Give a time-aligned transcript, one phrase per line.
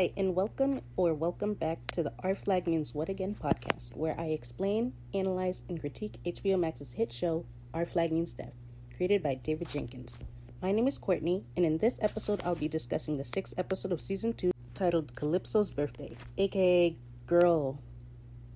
[0.00, 4.18] Hi, and welcome or welcome back to the Our Flag Means What Again podcast, where
[4.18, 8.54] I explain, analyze, and critique HBO Max's hit show, Our Flag Means Death,
[8.96, 10.18] created by David Jenkins.
[10.62, 14.00] My name is Courtney, and in this episode, I'll be discussing the sixth episode of
[14.00, 16.96] season two titled Calypso's Birthday, aka
[17.26, 17.78] Girl,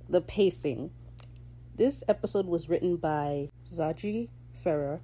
[0.09, 0.93] the Pacing.
[1.77, 5.03] This episode was written by Zaji Ferrer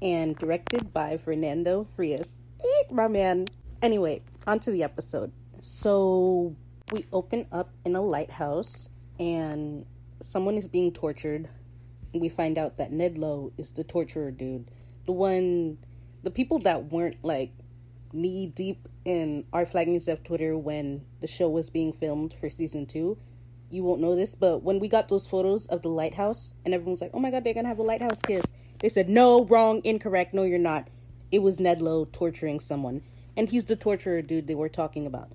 [0.00, 2.40] and directed by Fernando Frias.
[2.64, 3.46] Eek, my man.
[3.82, 5.30] Anyway, on to the episode.
[5.64, 6.56] So
[6.90, 8.88] we open up in a lighthouse
[9.20, 9.86] and
[10.20, 11.48] someone is being tortured.
[12.12, 14.68] We find out that Ned Low is the torturer dude.
[15.06, 15.78] The one
[16.24, 17.52] the people that weren't like
[18.12, 22.84] knee deep in our flagging stuff Twitter when the show was being filmed for season
[22.84, 23.16] two,
[23.70, 27.00] you won't know this, but when we got those photos of the lighthouse and everyone's
[27.00, 30.34] like, Oh my god, they're gonna have a lighthouse kiss they said, No, wrong, incorrect,
[30.34, 30.88] no you're not.
[31.30, 33.02] It was Ned Low torturing someone.
[33.36, 35.30] And he's the torturer dude they were talking about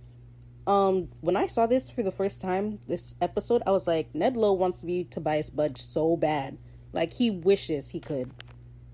[0.67, 4.37] um when I saw this for the first time, this episode, I was like, Ned
[4.37, 6.57] Low wants to be Tobias Budge so bad.
[6.93, 8.31] Like he wishes he could.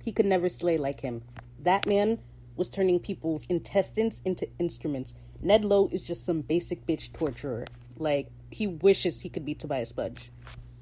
[0.03, 1.23] He could never slay like him.
[1.59, 2.19] That man
[2.55, 5.13] was turning people's intestines into instruments.
[5.41, 7.65] Ned Low is just some basic bitch torturer.
[7.97, 10.31] Like he wishes he could be Tobias Budge.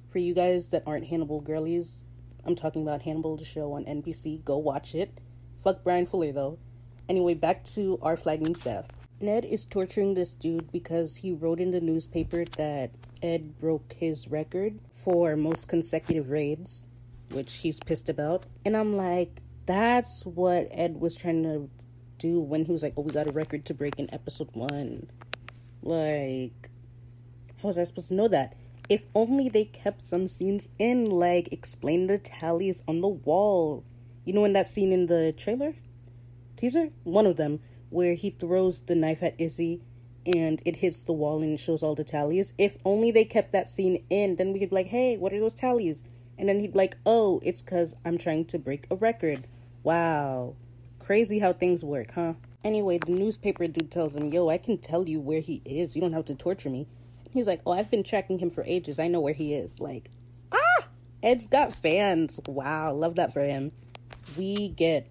[0.09, 2.01] For you guys that aren't Hannibal girlies,
[2.45, 4.43] I'm talking about Hannibal the show on NBC.
[4.43, 5.19] Go watch it.
[5.63, 6.59] Fuck Bryan Fuller though.
[7.07, 8.85] Anyway, back to our flagging staff.
[9.21, 12.91] Ned is torturing this dude because he wrote in the newspaper that
[13.21, 16.85] Ed broke his record for most consecutive raids,
[17.31, 18.45] which he's pissed about.
[18.65, 21.69] And I'm like, that's what Ed was trying to
[22.17, 25.07] do when he was like, oh, we got a record to break in episode one.
[25.81, 26.69] Like,
[27.61, 28.55] how was I supposed to know that?
[28.89, 33.83] If only they kept some scenes in, like, explain the tallies on the wall.
[34.25, 35.73] You know, in that scene in the trailer?
[36.57, 36.89] Teaser?
[37.03, 37.59] One of them
[37.91, 39.83] where he throws the knife at Izzy
[40.25, 42.53] and it hits the wall and shows all the tallies.
[42.57, 45.39] If only they kept that scene in, then we could be like, hey, what are
[45.39, 46.03] those tallies?
[46.37, 49.45] And then he'd be like, oh, it's because I'm trying to break a record.
[49.83, 50.55] Wow.
[50.99, 52.33] Crazy how things work, huh?
[52.63, 55.95] Anyway, the newspaper dude tells him, yo, I can tell you where he is.
[55.95, 56.87] You don't have to torture me.
[57.31, 58.99] He's like, oh, I've been tracking him for ages.
[58.99, 59.79] I know where he is.
[59.79, 60.11] Like,
[60.51, 60.85] ah!
[61.23, 62.39] Ed's got fans.
[62.47, 63.71] Wow, love that for him.
[64.37, 65.07] We get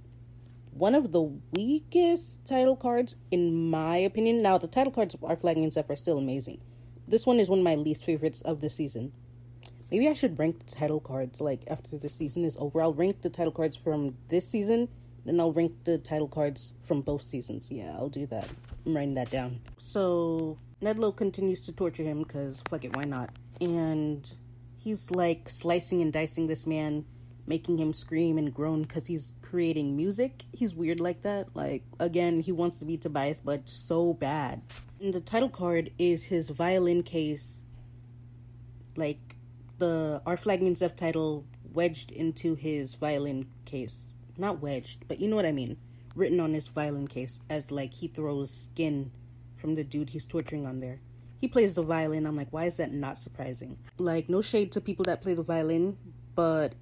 [0.73, 1.23] one of the
[1.53, 4.43] weakest title cards, in my opinion.
[4.43, 6.61] Now, the title cards of Flagging and stuff are still amazing.
[7.09, 9.13] This one is one of my least favorites of the season.
[9.91, 12.81] Maybe I should rank the title cards like after the season is over.
[12.81, 14.89] I'll rank the title cards from this season,
[15.25, 17.71] then I'll rank the title cards from both seasons.
[17.71, 18.49] Yeah, I'll do that.
[18.87, 19.61] I'm writing that down.
[19.79, 23.31] So Ned Low continues to torture him because fuck it, why not?
[23.61, 24.33] And
[24.79, 27.05] he's like slicing and dicing this man
[27.51, 30.45] making him scream and groan because he's creating music.
[30.53, 31.49] He's weird like that.
[31.53, 34.63] Like, again, he wants to be Tobias, Budge so bad.
[35.01, 37.65] And the title card is his violin case,
[38.95, 39.19] like
[39.79, 44.07] the Our Flag Means Death title wedged into his violin case.
[44.39, 45.77] Not wedged, but you know what I mean.
[46.15, 49.11] Written on his violin case as like he throws skin
[49.57, 51.01] from the dude he's torturing on there.
[51.41, 52.27] He plays the violin.
[52.27, 53.77] I'm like, why is that not surprising?
[53.99, 55.97] Like, no shade to people that play the violin,
[56.37, 56.75] but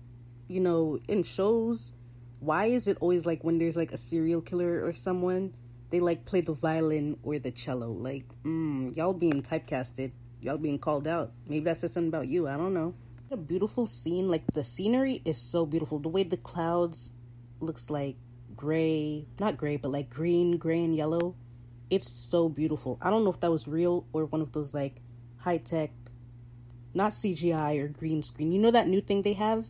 [0.48, 1.92] you know, in shows,
[2.40, 5.54] why is it always like when there's like a serial killer or someone,
[5.90, 7.90] they like play the violin or the cello?
[7.90, 11.32] Like, mm, y'all being typecasted, y'all being called out.
[11.46, 12.48] Maybe that says something about you.
[12.48, 12.94] I don't know.
[13.30, 14.28] A beautiful scene.
[14.28, 15.98] Like the scenery is so beautiful.
[15.98, 17.10] The way the clouds
[17.60, 18.16] looks like
[18.56, 21.34] gray, not gray, but like green, gray, and yellow.
[21.90, 22.98] It's so beautiful.
[23.02, 25.00] I don't know if that was real or one of those like
[25.36, 25.90] high tech,
[26.94, 28.52] not CGI or green screen.
[28.52, 29.66] You know that new thing they have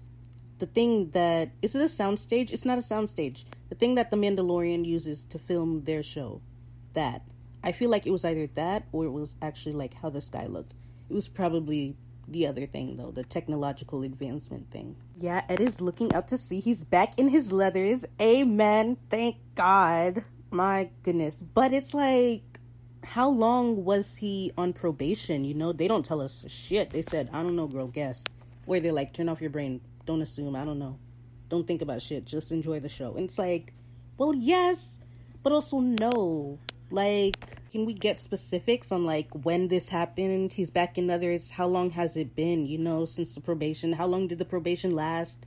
[0.58, 2.52] the thing that is it a soundstage?
[2.52, 3.44] It's not a soundstage.
[3.68, 6.40] The thing that the Mandalorian uses to film their show,
[6.94, 7.22] that
[7.62, 10.46] I feel like it was either that or it was actually like how the sky
[10.46, 10.72] looked.
[11.10, 11.96] It was probably
[12.26, 14.96] the other thing though, the technological advancement thing.
[15.18, 18.04] Yeah, Ed is looking out to see He's back in his leathers.
[18.20, 18.96] Amen.
[19.08, 20.24] Thank God.
[20.50, 21.36] My goodness.
[21.36, 22.42] But it's like
[23.04, 25.44] how long was he on probation?
[25.44, 26.90] You know, they don't tell us shit.
[26.90, 28.24] They said, I don't know, girl, guess.
[28.66, 30.56] Where they like turn off your brain, don't assume.
[30.56, 30.98] I don't know.
[31.50, 32.24] Don't think about shit.
[32.24, 33.14] Just enjoy the show.
[33.16, 33.74] And it's like,
[34.16, 34.98] well, yes,
[35.42, 36.58] but also no.
[36.90, 37.36] Like,
[37.70, 40.54] can we get specifics on like when this happened?
[40.54, 41.50] He's back in others.
[41.50, 42.64] How long has it been?
[42.64, 43.92] You know, since the probation.
[43.92, 45.44] How long did the probation last?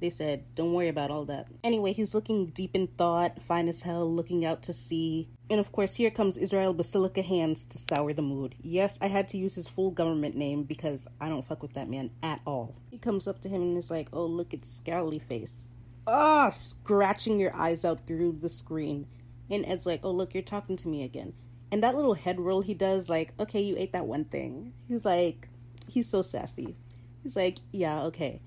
[0.00, 1.48] They said, don't worry about all that.
[1.62, 5.28] Anyway, he's looking deep in thought, fine as hell, looking out to sea.
[5.50, 8.54] And of course, here comes Israel Basilica Hands to sour the mood.
[8.62, 11.90] Yes, I had to use his full government name because I don't fuck with that
[11.90, 12.76] man at all.
[12.90, 15.74] He comes up to him and is like, oh, look, at Scowly Face.
[16.06, 19.06] Ah, scratching your eyes out through the screen.
[19.50, 21.34] And Ed's like, oh, look, you're talking to me again.
[21.72, 24.72] And that little head roll he does, like, okay, you ate that one thing.
[24.88, 25.48] He's like,
[25.86, 26.76] he's so sassy.
[27.22, 28.40] He's like, yeah, okay.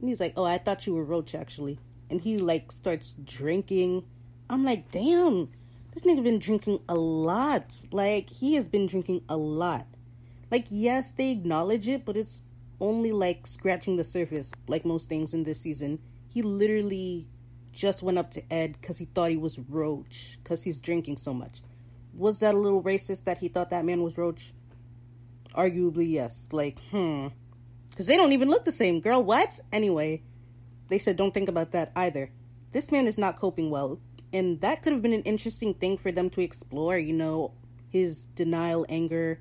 [0.00, 1.78] And he's like, oh, I thought you were Roach, actually.
[2.08, 4.04] And he, like, starts drinking.
[4.48, 5.50] I'm like, damn,
[5.92, 7.76] this nigga been drinking a lot.
[7.92, 9.86] Like, he has been drinking a lot.
[10.50, 12.40] Like, yes, they acknowledge it, but it's
[12.80, 16.00] only, like, scratching the surface, like most things in this season.
[16.28, 17.26] He literally
[17.72, 21.32] just went up to Ed because he thought he was Roach because he's drinking so
[21.32, 21.62] much.
[22.14, 24.52] Was that a little racist that he thought that man was Roach?
[25.54, 26.48] Arguably, yes.
[26.52, 27.28] Like, hmm.
[28.00, 29.02] Because they don't even look the same.
[29.02, 29.60] Girl, what?
[29.70, 30.22] Anyway,
[30.88, 32.30] they said don't think about that either.
[32.72, 34.00] This man is not coping well.
[34.32, 37.52] And that could have been an interesting thing for them to explore, you know,
[37.90, 39.40] his denial, anger,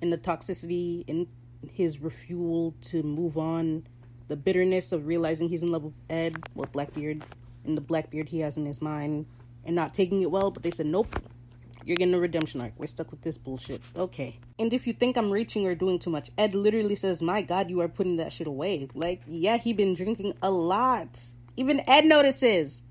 [0.00, 1.26] and the toxicity, and
[1.70, 3.86] his refusal to move on,
[4.28, 7.22] the bitterness of realizing he's in love with Ed, with Blackbeard,
[7.66, 9.26] and the Blackbeard he has in his mind,
[9.66, 10.50] and not taking it well.
[10.50, 11.14] But they said, nope,
[11.84, 12.72] you're getting a redemption arc.
[12.76, 13.80] We're stuck with this bullshit.
[13.96, 14.38] Okay.
[14.58, 17.70] And if you think I'm reaching or doing too much, Ed literally says, My God,
[17.70, 18.88] you are putting that shit away.
[18.94, 21.20] Like, yeah, he been drinking a lot.
[21.56, 22.82] Even Ed notices.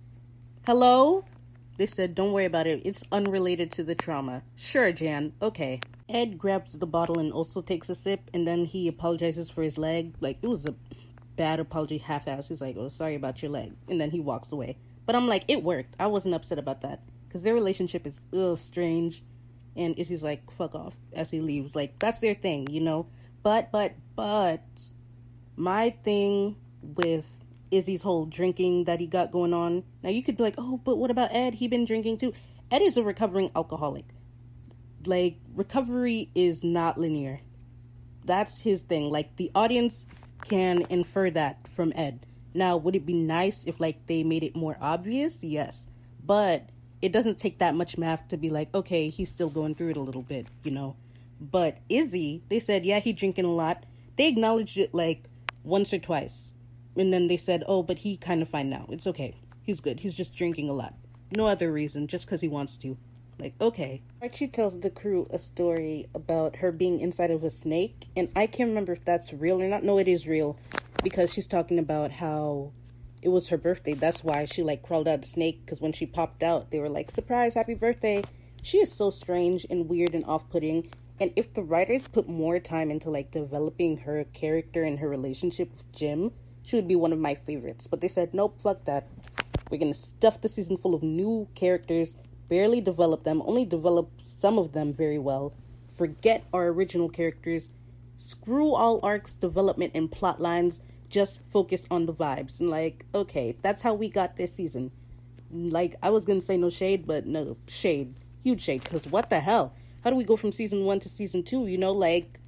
[0.66, 1.26] Hello?
[1.78, 2.82] They said, Don't worry about it.
[2.86, 4.44] It's unrelated to the trauma.
[4.56, 5.34] Sure, Jan.
[5.42, 5.80] Okay.
[6.08, 9.78] Ed grabs the bottle and also takes a sip, and then he apologizes for his
[9.78, 10.16] leg.
[10.20, 10.74] Like, it was a
[11.36, 12.50] bad apology, half ass.
[12.50, 13.74] He's like, Oh, sorry about your leg.
[13.88, 14.78] And then he walks away.
[15.06, 15.96] But I'm like, It worked.
[16.00, 19.24] I wasn't upset about that because their relationship is a little strange.
[19.76, 21.76] And Izzy's like fuck off as he leaves.
[21.76, 23.08] Like that's their thing you know?
[23.44, 24.64] But but but
[25.56, 27.28] my thing with
[27.72, 30.98] Izzy's whole drinking that he got going on now you could be like oh but
[30.98, 31.54] what about Ed?
[31.54, 32.34] He been drinking too.
[32.72, 34.06] Ed is a recovering alcoholic.
[35.06, 37.40] Like recovery is not linear.
[38.26, 39.12] That's his thing.
[39.12, 40.08] Like the audience
[40.44, 42.26] can infer that from Ed.
[42.54, 45.44] Now would it be nice if like they made it more obvious?
[45.44, 45.88] Yes.
[46.26, 46.70] But
[47.02, 49.98] it doesn't take that much math to be like, okay, he's still going through it
[49.98, 50.96] a little bit, you know.
[51.40, 53.86] But Izzy, they said, yeah, he drinking a lot.
[54.18, 55.24] They acknowledged it like
[55.64, 56.52] once or twice.
[56.98, 58.86] And then they said, oh, but he kind of fine now.
[58.90, 59.34] It's okay.
[59.64, 60.00] He's good.
[60.00, 60.94] He's just drinking a lot.
[61.32, 62.98] No other reason, just because he wants to.
[63.38, 64.02] Like, okay.
[64.22, 68.08] Archie tells the crew a story about her being inside of a snake.
[68.18, 69.84] And I can't remember if that's real or not.
[69.84, 70.58] No, it is real.
[71.04, 72.74] Because she's talking about how
[73.22, 73.94] it was her birthday.
[73.94, 76.90] That's why she like crawled out the snake because when she popped out, they were
[76.90, 78.24] like, "Surprise, happy birthday!"
[78.62, 80.90] She is so strange and weird and off-putting.
[81.20, 85.70] And if the writers put more time into like developing her character and her relationship
[85.72, 86.32] with Jim,
[86.64, 87.88] she would be one of my favorites.
[87.88, 89.08] But they said, "Nope, fuck that.
[89.70, 92.16] We're gonna stuff the season full of new characters,
[92.48, 95.54] barely develop them, only develop some of them very well.
[95.88, 97.70] Forget our original characters."
[98.18, 102.60] Screw all arcs, development, and plot lines just focus on the vibes.
[102.60, 104.92] And like okay that's how we got this season.
[105.52, 108.14] Like i was gonna say no shade but no shade.
[108.44, 109.74] Huge shade because what the hell?
[110.04, 111.92] How do we go from season one to season two you know?
[111.92, 112.40] Like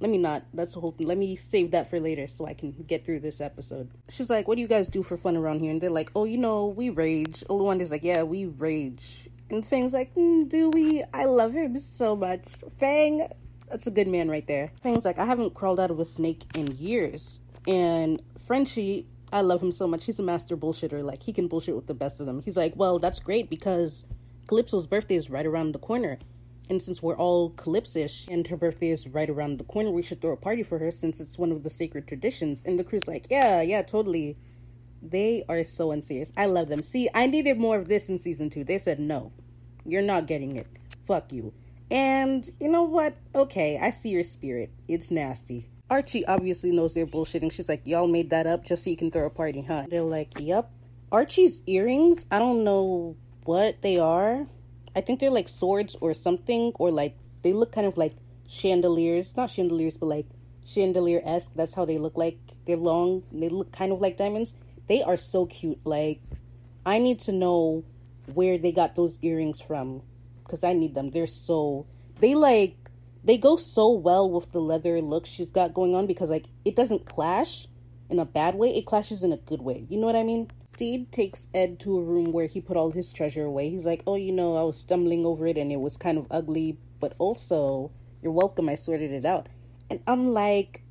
[0.00, 2.52] let me not that's the whole thing let me save that for later so i
[2.52, 3.90] can get through this episode.
[4.08, 5.70] She's like what do you guys do for fun around here?
[5.70, 7.44] And they're like oh you know we rage.
[7.48, 9.28] Is like yeah we rage.
[9.50, 11.04] And fang's like mm, do we?
[11.12, 12.44] I love him so much.
[12.80, 13.28] Fang
[13.68, 14.72] that's a good man right there.
[14.82, 19.62] Fang's like i haven't crawled out of a snake in years and Frenchie, I love
[19.62, 20.04] him so much.
[20.04, 21.02] He's a master bullshitter.
[21.02, 22.42] Like he can bullshit with the best of them.
[22.42, 24.04] He's like, well, that's great because
[24.48, 26.18] Calypso's birthday is right around the corner.
[26.68, 30.20] And since we're all Calypsish and her birthday is right around the corner, we should
[30.20, 32.62] throw a party for her since it's one of the sacred traditions.
[32.64, 34.36] And the crew's like, yeah, yeah, totally.
[35.02, 36.32] They are so unserious.
[36.36, 36.82] I love them.
[36.82, 38.64] See, I needed more of this in season two.
[38.64, 39.32] They said, no,
[39.84, 40.68] you're not getting it.
[41.06, 41.52] Fuck you.
[41.90, 43.16] And you know what?
[43.34, 44.70] Okay, I see your spirit.
[44.88, 45.68] It's nasty.
[45.92, 47.52] Archie obviously knows they're bullshitting.
[47.52, 49.84] She's like, y'all made that up just so you can throw a party, huh?
[49.90, 50.70] They're like, yep.
[51.12, 54.46] Archie's earrings, I don't know what they are.
[54.96, 58.14] I think they're like swords or something, or like they look kind of like
[58.48, 59.36] chandeliers.
[59.36, 60.24] Not chandeliers, but like
[60.64, 61.52] chandelier esque.
[61.56, 62.38] That's how they look like.
[62.64, 64.54] They're long, they look kind of like diamonds.
[64.86, 65.78] They are so cute.
[65.84, 66.22] Like,
[66.86, 67.84] I need to know
[68.32, 70.00] where they got those earrings from
[70.42, 71.10] because I need them.
[71.10, 71.84] They're so,
[72.18, 72.81] they like
[73.24, 76.74] they go so well with the leather look she's got going on because like it
[76.74, 77.66] doesn't clash
[78.10, 79.86] in a bad way it clashes in a good way.
[79.88, 80.50] You know what i mean?
[80.74, 83.70] Stede takes ed to a room where he put all his treasure away.
[83.70, 86.26] He's like oh you know i was stumbling over it and it was kind of
[86.30, 87.90] ugly but also
[88.22, 89.48] you're welcome i sorted it out.
[89.88, 90.82] And i'm like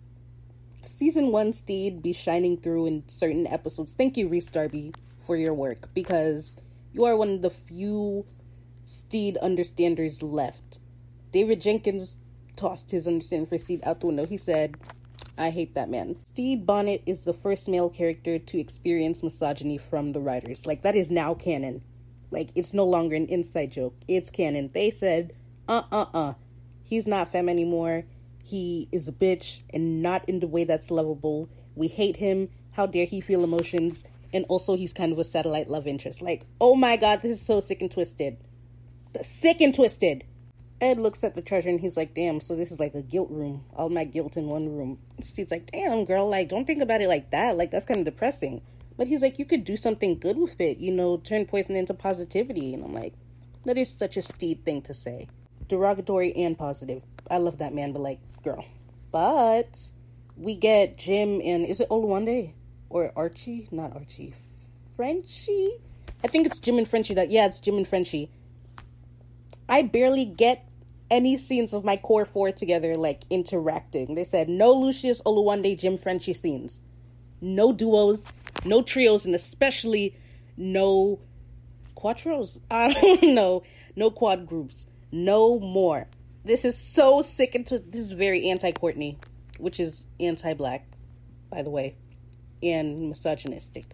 [0.82, 3.94] season one stede be shining through in certain episodes.
[3.94, 6.56] Thank you rhys darby for your work because
[6.94, 8.26] you are one of the few
[8.86, 10.80] stede understanders left.
[11.32, 12.18] David jenkins
[12.55, 14.25] tossed his understanding for Stede out the window.
[14.25, 14.75] He said,
[15.38, 16.17] I hate that man.
[16.24, 20.65] Stede Bonnet is the first male character to experience misogyny from the writers.
[20.65, 21.81] Like, that is now canon.
[22.31, 23.96] Like, it's no longer an inside joke.
[24.08, 24.70] It's canon.
[24.74, 25.34] They said,
[25.67, 26.34] uh uh uh.
[26.84, 28.05] He's not femme anymore.
[28.43, 31.50] He is a bitch and not in the way that's lovable.
[31.75, 32.50] We hate him.
[32.72, 34.03] How dare he feel emotions?
[34.34, 36.22] And also, he's kind of a satellite love interest.
[36.22, 38.38] Like, oh my god, this is so sick and twisted.
[39.22, 40.24] Sick and twisted.
[40.82, 43.30] Ed looks at the treasure and he's like, damn, so this is like a guilt
[43.30, 43.64] room.
[43.76, 44.98] All my guilt in one room.
[45.22, 47.56] She's like, damn, girl, like, don't think about it like that.
[47.56, 48.62] Like, that's kind of depressing.
[48.98, 51.94] But he's like, you could do something good with it, you know, turn poison into
[51.94, 52.74] positivity.
[52.74, 53.14] And I'm like,
[53.66, 55.28] that is such a Stede thing to say.
[55.68, 57.06] Derogatory and positive.
[57.30, 58.66] I love that man, but like, girl.
[59.12, 59.92] But
[60.36, 62.54] we get Jim and is it Oluwande
[62.90, 63.68] or Archie?
[63.72, 64.34] Not Archie.
[64.96, 65.78] Frenchie?
[66.24, 68.32] I think it's Jim and Frenchie that yeah, it's Jim and Frenchie.
[69.70, 70.68] I barely get
[71.12, 74.15] any scenes of my core four together like interacting.
[74.15, 76.82] They said no Lucius Oluwande Jim Frenchie scenes.
[77.41, 78.25] No duos,
[78.65, 80.15] no trios, and especially
[80.58, 81.20] no
[81.96, 82.60] quattros.
[82.72, 83.63] I don't know.
[83.96, 84.88] No quad groups.
[85.12, 86.08] No more.
[86.46, 89.18] This is so sick and this is very anti Courtney,
[89.60, 90.88] which is anti black,
[91.51, 91.96] by the way,
[92.63, 93.86] and misogynistic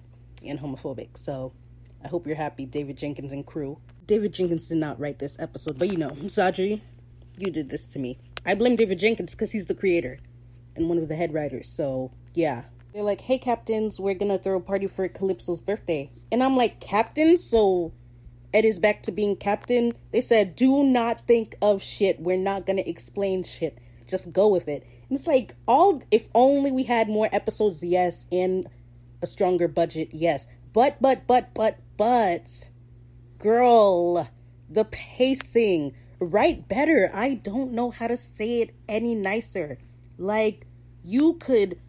[0.46, 1.18] and homophobic.
[1.18, 1.52] So
[2.06, 3.80] I hope you're happy, David Jenkins and crew.
[4.06, 6.80] David Jenkins did not write this episode, but you know, Saji,
[7.38, 8.18] you did this to me.
[8.46, 10.20] I blame David Jenkins because he's the creator
[10.76, 11.70] and one of the head writers.
[11.70, 12.64] So yeah.
[12.94, 16.10] They're like, hey, captains, we're gonna throw a party for Calypso's birthday.
[16.32, 17.38] And I'm like, captain?
[17.38, 17.94] So
[18.54, 19.94] Ed is back to being captain.
[20.12, 22.20] They said, do not think of shit.
[22.20, 23.78] We're not gonna explain shit.
[24.08, 24.84] Just go with it.
[25.10, 28.68] And it's like, all, if only we had more episodes, yes, and
[29.22, 30.48] a stronger budget, yes.
[30.74, 32.70] But, but, but, but, but,
[33.38, 34.30] girl,
[34.70, 37.10] the pacing write better.
[37.14, 39.78] I don't know how to say it any nicer.
[40.18, 40.66] Like,
[41.04, 41.80] you could,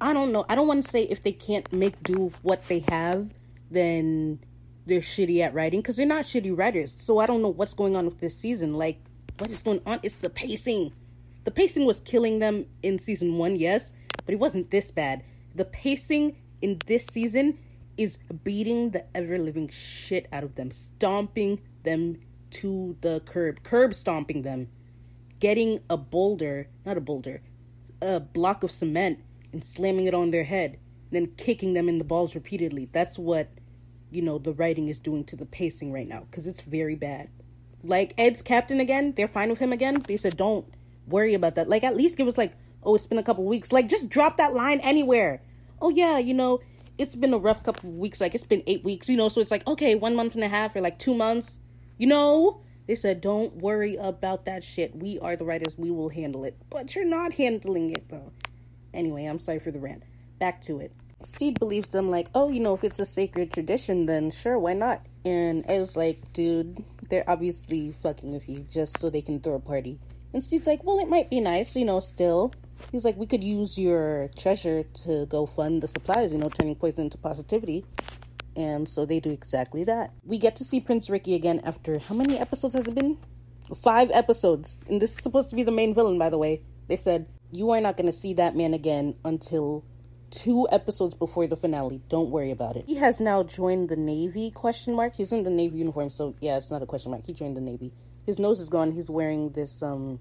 [0.00, 0.44] I don't know.
[0.48, 3.32] I don't want to say if they can't make do what they have,
[3.70, 4.40] then
[4.86, 6.92] they're shitty at writing because they're not shitty writers.
[6.92, 8.74] So I don't know what's going on with this season.
[8.74, 8.98] Like,
[9.38, 10.00] what is going on?
[10.02, 10.92] It's the pacing.
[11.44, 13.92] The pacing was killing them in season one, yes,
[14.24, 15.22] but it wasn't this bad.
[15.54, 17.58] The pacing in this season
[17.96, 22.18] is beating the ever living shit out of them, stomping them
[22.54, 24.68] to the curb, curb stomping them,
[25.40, 27.42] getting a boulder, not a boulder,
[28.00, 29.20] a block of cement
[29.52, 30.78] and slamming it on their head,
[31.10, 32.88] then kicking them in the balls repeatedly.
[32.92, 33.48] That's what,
[34.10, 37.28] you know, the writing is doing to the pacing right now because it's very bad.
[37.82, 40.02] Like Ed's captain again, they're fine with him again.
[40.06, 40.66] They said, don't
[41.06, 41.68] worry about that.
[41.68, 43.72] Like, at least give us, like, oh, it's been a couple weeks.
[43.72, 45.42] Like, just drop that line anywhere.
[45.80, 46.60] Oh, yeah, you know,
[46.96, 48.20] it's been a rough couple weeks.
[48.20, 50.48] Like, it's been eight weeks, you know, so it's like, okay, one month and a
[50.48, 51.58] half or like two months
[51.98, 54.94] you know, they said, don't worry about that shit.
[54.94, 55.78] We are the writers.
[55.78, 56.56] We will handle it.
[56.70, 58.32] But you're not handling it, though.
[58.92, 60.02] Anyway, I'm sorry for the rant.
[60.38, 60.92] Back to it.
[61.22, 64.74] Stede believes them, like, oh, you know, if it's a sacred tradition, then sure, why
[64.74, 65.06] not?
[65.24, 69.60] And Ed's like, dude, they're obviously fucking with you just so they can throw a
[69.60, 69.98] party.
[70.34, 72.52] And Stede's like, well, it might be nice, you know, still.
[72.92, 76.74] He's like, we could use your treasure to go fund the supplies, you know, turning
[76.74, 77.86] poison into positivity.
[78.56, 80.12] And so they do exactly that.
[80.24, 83.18] We get to see Prince Ricky again after how many episodes has it been?
[83.74, 84.78] Five episodes.
[84.88, 86.62] And this is supposed to be the main villain, by the way.
[86.86, 89.84] They said, You are not going to see that man again until
[90.30, 92.02] two episodes before the finale.
[92.08, 92.84] Don't worry about it.
[92.86, 95.14] He has now joined the Navy, question mark.
[95.14, 97.24] He's in the Navy uniform, so yeah, it's not a question mark.
[97.26, 97.92] He joined the Navy.
[98.26, 98.92] His nose is gone.
[98.92, 100.18] He's wearing this um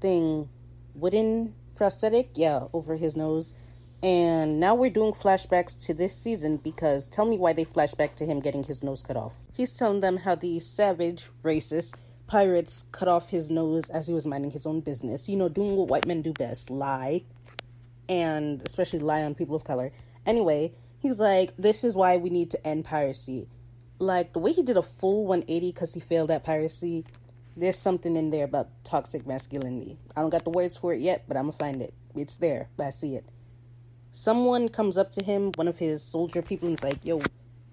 [0.00, 0.48] thing,
[0.94, 3.54] wooden prosthetic, yeah, over his nose.
[4.02, 8.26] And now we're doing flashbacks to this season because tell me why they flashback to
[8.26, 9.40] him getting his nose cut off.
[9.54, 11.94] He's telling them how the savage, racist
[12.26, 15.28] pirates cut off his nose as he was minding his own business.
[15.28, 17.24] You know, doing what white men do best lie.
[18.08, 19.92] And especially lie on people of color.
[20.26, 23.48] Anyway, he's like, this is why we need to end piracy.
[23.98, 27.06] Like, the way he did a full 180 because he failed at piracy,
[27.56, 29.96] there's something in there about toxic masculinity.
[30.14, 31.94] I don't got the words for it yet, but I'm gonna find it.
[32.14, 33.24] It's there, I see it
[34.16, 37.20] someone comes up to him, one of his soldier people, and is like, yo,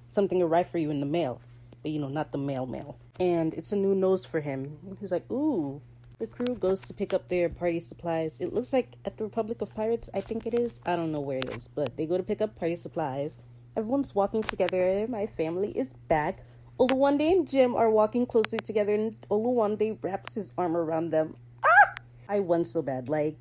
[0.10, 1.42] something arrived for you in the mail.
[1.82, 3.00] But, you know, not the mail mail.
[3.20, 4.78] And it's a new nose for him.
[5.00, 5.82] he's like, ooh.
[6.20, 8.38] The crew goes to pick up their party supplies.
[8.40, 10.80] It looks like at the Republic of Pirates, I think it is.
[10.86, 13.38] I don't know where it is, but they go to pick up party supplies.
[13.76, 15.06] Everyone's walking together.
[15.10, 16.40] My family is back.
[16.78, 21.36] Oluwande and Jim are walking closely together, and Oluwande wraps his arm around them.
[21.64, 21.94] Ah!
[22.30, 23.10] I won so bad.
[23.10, 23.38] Like,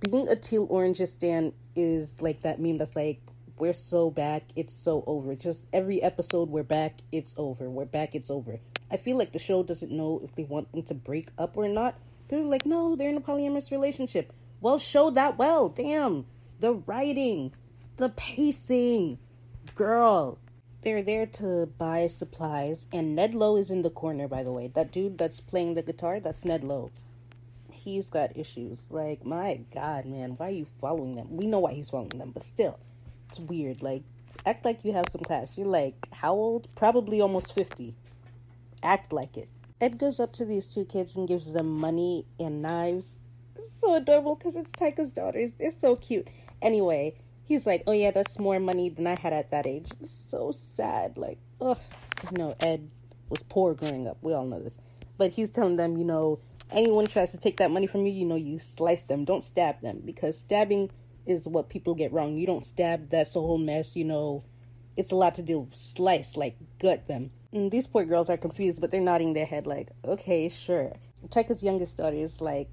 [0.00, 3.20] being a teal orange stand is like that meme that's like
[3.58, 5.34] we're so back, it's so over.
[5.34, 7.70] Just every episode we're back, it's over.
[7.70, 8.58] We're back, it's over.
[8.90, 11.68] I feel like the show doesn't know if they want them to break up or
[11.68, 11.94] not.
[12.28, 14.32] They're like, no, they're in a polyamorous relationship.
[14.60, 15.68] Well, show that well.
[15.68, 16.26] Damn.
[16.60, 17.52] The writing,
[17.96, 19.18] the pacing.
[19.74, 20.38] Girl,
[20.82, 24.66] they're there to buy supplies, and Ned Low is in the corner, by the way.
[24.66, 26.90] That dude that's playing the guitar, that's Ned Low.
[27.82, 28.86] He's got issues.
[28.90, 31.36] Like, my god, man, why are you following them?
[31.36, 32.78] We know why he's following them, but still,
[33.28, 33.82] it's weird.
[33.82, 34.04] Like,
[34.46, 35.58] act like you have some class.
[35.58, 36.68] You're like, how old?
[36.76, 37.94] Probably almost 50.
[38.84, 39.48] Act like it.
[39.80, 43.18] Ed goes up to these two kids and gives them money and knives.
[43.80, 45.54] So adorable because it's Tyka's daughters.
[45.54, 46.28] They're so cute.
[46.60, 50.24] Anyway, he's like, "Oh yeah, that's more money than I had at that age." It's
[50.28, 51.16] so sad.
[51.16, 51.78] Like, ugh.
[52.30, 52.88] You know, Ed
[53.28, 54.18] was poor growing up.
[54.22, 54.78] We all know this.
[55.18, 56.38] But he's telling them, you know,
[56.72, 59.24] anyone tries to take that money from you, you know, you slice them.
[59.24, 60.90] Don't stab them because stabbing
[61.26, 62.36] is what people get wrong.
[62.36, 63.10] You don't stab.
[63.10, 63.96] That's a whole mess.
[63.96, 64.44] You know,
[64.96, 65.68] it's a lot to do.
[65.74, 67.30] Slice, like gut them.
[67.52, 70.92] And these poor girls are confused, but they're nodding their head like, okay, sure.
[71.28, 72.68] Tyka's youngest daughter is like,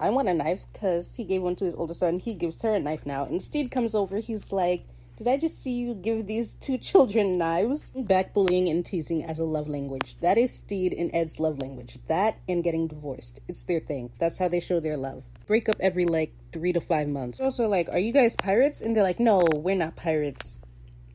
[0.00, 2.18] I want a knife because he gave one to his older son.
[2.18, 3.24] He gives her a knife now.
[3.24, 4.18] And Stede comes over.
[4.18, 7.92] He's like, Did I just see you give these two children knives?
[7.94, 10.16] Back bullying and teasing as a love language.
[10.20, 11.98] That is Stede and Ed's love language.
[12.08, 13.38] That and getting divorced.
[13.46, 14.10] It's their thing.
[14.18, 15.24] That's how they show their love.
[15.46, 17.40] Break up every like three to five months.
[17.40, 18.80] Also, like, Are you guys pirates?
[18.80, 20.58] And they're like, No, we're not pirates.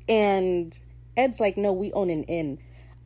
[0.07, 0.77] And
[1.17, 2.59] Ed's like, No, we own an inn.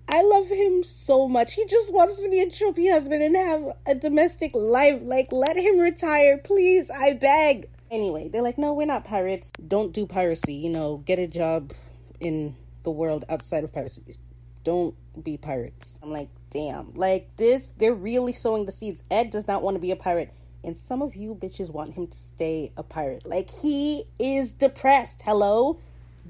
[0.08, 1.56] I love him so much.
[1.56, 5.00] He just wants to be a trophy husband and have a domestic life.
[5.02, 6.92] Like, let him retire, please.
[6.92, 7.68] I beg.
[7.94, 9.52] Anyway, they're like, no, we're not pirates.
[9.68, 10.56] Don't do piracy.
[10.56, 11.74] You know, get a job
[12.20, 14.18] in the world outside of piracy.
[14.64, 16.00] Don't be pirates.
[16.02, 16.96] I'm like, damn.
[16.96, 19.04] Like, this, they're really sowing the seeds.
[19.12, 20.34] Ed does not want to be a pirate.
[20.64, 23.28] And some of you bitches want him to stay a pirate.
[23.28, 25.22] Like, he is depressed.
[25.24, 25.80] Hello?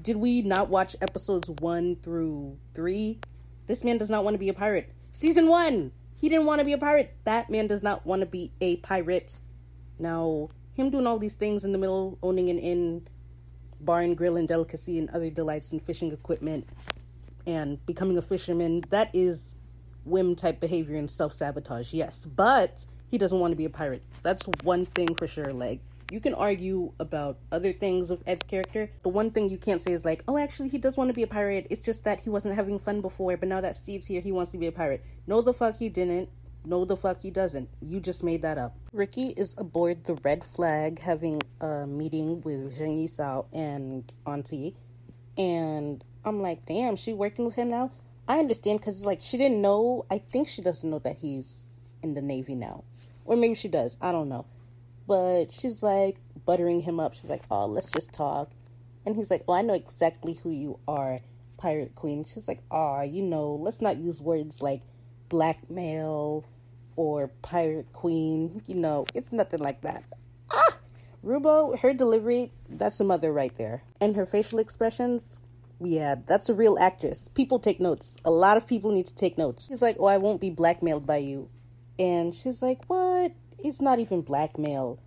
[0.02, 3.20] Did we not watch episodes one through three?
[3.68, 4.92] This man does not want to be a pirate.
[5.12, 7.16] Season one, he didn't want to be a pirate.
[7.24, 9.40] That man does not want to be a pirate.
[9.98, 13.06] Now, him doing all these things in the middle, owning an inn,
[13.80, 16.68] bar and grill and delicacy and other delights and fishing equipment,
[17.46, 19.54] and becoming a fisherman, that is
[20.04, 22.26] whim type behavior and self sabotage, yes.
[22.26, 24.02] But he doesn't want to be a pirate.
[24.22, 25.52] That's one thing for sure.
[25.52, 28.90] Like, you can argue about other things of Ed's character.
[29.02, 31.22] The one thing you can't say is like, oh, actually, he does want to be
[31.22, 31.66] a pirate.
[31.70, 34.50] It's just that he wasn't having fun before, but now that Stede's here, he wants
[34.52, 35.04] to be a pirate.
[35.26, 36.28] No, the fuck he didn't.
[36.66, 37.68] No, the fuck he doesn't.
[37.82, 38.74] You just made that up.
[38.92, 44.74] Ricky is aboard the Red Flag having a meeting with Zheng Yisao and Auntie.
[45.36, 47.90] And I'm like, damn, she working with him now?
[48.26, 50.06] I understand because, like, she didn't know.
[50.10, 51.64] I think she doesn't know that he's
[52.02, 52.84] in the Navy now.
[53.26, 53.96] Or maybe she does.
[54.00, 54.46] I don't know.
[55.06, 57.14] But she's like buttering him up.
[57.14, 58.50] She's like, oh, let's just talk.
[59.04, 61.20] And he's like, oh, I know exactly who you are,
[61.58, 62.24] Pirate Queen.
[62.24, 64.80] She's like, oh, you know, let's not use words like
[65.28, 66.44] blackmail
[66.96, 68.62] or Pirate Queen.
[68.66, 70.04] You know, it's nothing like that.
[70.50, 70.78] Ah!
[71.24, 73.82] Ruibo, her delivery, that's a mother right there.
[74.00, 75.40] And her facial expressions,
[75.80, 77.28] yeah, that's a real actress.
[77.34, 78.18] People take notes.
[78.24, 79.68] A lot of people need to take notes.
[79.68, 81.48] He's like, oh, I won't be blackmailed by you.
[81.98, 83.32] And she's like, what?
[83.64, 85.00] it's not even blackmail.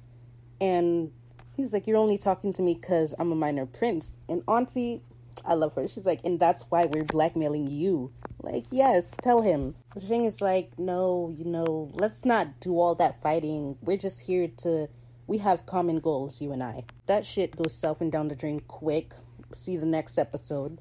[0.60, 1.12] And
[1.56, 4.18] he's like, You're only talking to me because I'm a minor prince.
[4.28, 5.04] And Auntie,
[5.46, 5.88] I love her.
[5.88, 8.12] She's like, And that's why we're blackmailing you.
[8.52, 9.76] Like, yes, tell him.
[9.98, 13.78] Zheng is like, No, you know, let's not do all that fighting.
[13.82, 14.88] We're just here to.
[15.28, 16.86] We have common goals, you and I.
[17.08, 19.12] That shit goes south and down the drain quick.
[19.54, 20.80] See the next episode.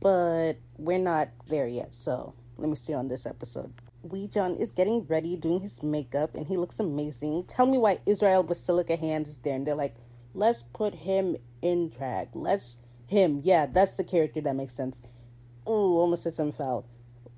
[0.00, 3.72] But we're not there yet, so let me stay on this episode.
[4.02, 7.44] Wee John is getting ready, doing his makeup, and he looks amazing.
[7.44, 9.56] Tell me why Israel Basilica Hands is there.
[9.56, 9.96] And they're like,
[10.34, 12.28] let's put him in drag.
[12.34, 13.40] Let's him.
[13.42, 15.02] Yeah, that's the character that makes sense.
[15.66, 16.86] Oh, almost said something foul.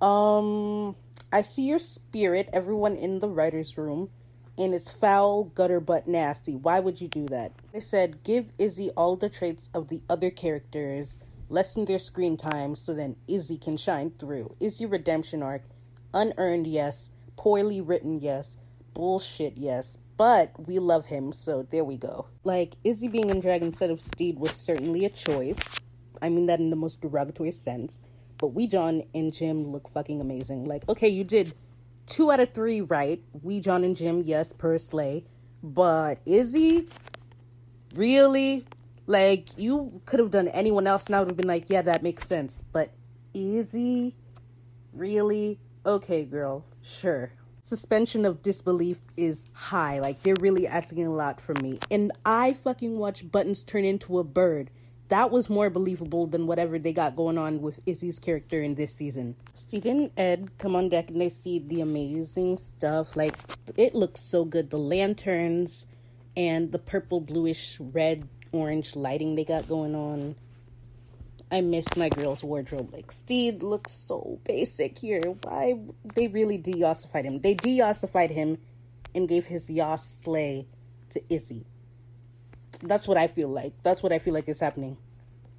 [0.00, 0.96] Um,
[1.32, 4.10] I see your spirit, everyone in the writer's room,
[4.56, 6.56] and it's foul, gutter, but nasty.
[6.56, 7.52] Why would you do that?
[7.72, 12.74] They said, give Izzy all the traits of the other characters, lessen their screen time
[12.74, 14.54] so then Izzy can shine through.
[14.60, 15.62] Izzy redemption arc
[16.12, 17.10] Unearned, yes.
[17.36, 18.56] Poorly written, yes.
[18.94, 19.96] Bullshit, yes.
[20.16, 22.26] But we love him, so there we go.
[22.44, 25.60] Like, Izzy being in drag instead of Stede was certainly a choice.
[26.20, 28.02] I mean that in the most derogatory sense.
[28.40, 30.64] But Wee, John and Jim look fucking amazing.
[30.64, 31.54] Like, okay, you did
[32.06, 33.22] two out of three right.
[33.42, 35.24] Wee, John and Jim, yes, per slay.
[35.62, 36.88] But Izzy,
[37.94, 38.64] really?
[39.06, 42.02] Like, you could have done anyone else and I would have been like, yeah, that
[42.02, 42.62] makes sense.
[42.72, 42.92] But
[43.34, 44.14] Izzy,
[44.92, 45.58] really?
[45.84, 47.32] okay, girl, sure.
[47.62, 50.00] Suspension of disbelief is high.
[50.00, 51.78] Like, they're really asking a lot from me.
[51.90, 54.70] And I fucking watch Buttons turn into a bird.
[55.10, 58.94] That was more believable than whatever they got going on with Izzy's character in this
[58.94, 59.34] season.
[59.54, 63.16] Stede and Ed come on deck and they see the amazing stuff.
[63.16, 63.34] Like,
[63.76, 64.70] it looks so good.
[64.70, 65.88] The lanterns
[66.36, 70.36] and the purple, bluish, red, orange lighting they got going on.
[71.50, 72.92] I miss my girl's wardrobe.
[72.92, 75.22] Like Stede looks so basic here.
[75.42, 75.74] Why
[76.14, 77.40] they really de-ossified him?
[77.40, 78.58] They de-ossified him
[79.12, 80.68] and gave his Yas sleigh
[81.10, 81.66] to Izzy.
[82.82, 83.72] That's what I feel like.
[83.82, 84.96] That's what I feel like is happening.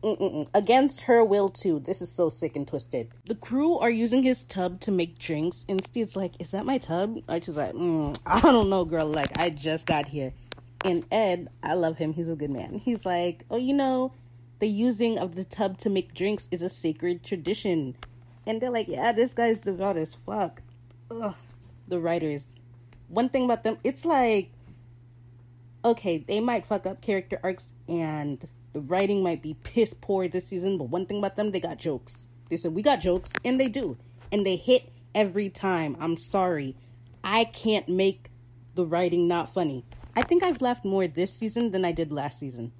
[0.03, 0.47] Mm-mm-mm.
[0.55, 1.79] Against her will too.
[1.79, 3.09] This is so sick and twisted.
[3.25, 6.79] The crew are using his tub to make drinks, and Stede's like, "Is that my
[6.79, 9.07] tub?" Archie's like, mm, "I don't know, girl.
[9.07, 10.33] Like I just got here."
[10.83, 12.13] And Ed, I love him.
[12.13, 12.79] He's a good man.
[12.79, 14.11] He's like, "Oh, you know."
[14.61, 17.95] the using of the tub to make drinks is a sacred tradition.
[18.45, 20.61] And they're like, yeah, this guy's devout as fuck.
[21.09, 21.35] Ugh.
[21.87, 22.45] The writers.
[23.09, 24.51] One thing about them, it's like,
[25.83, 30.47] okay, they might fuck up character arcs and the writing might be piss poor this
[30.47, 32.27] season, but one thing about them, they got jokes.
[32.49, 33.97] They said, we got jokes, and they do.
[34.31, 35.95] And they hit every time.
[35.99, 36.75] I'm sorry.
[37.23, 38.29] I can't make
[38.75, 39.85] the writing not funny.
[40.15, 42.71] I think I've laughed more this season than I did last season.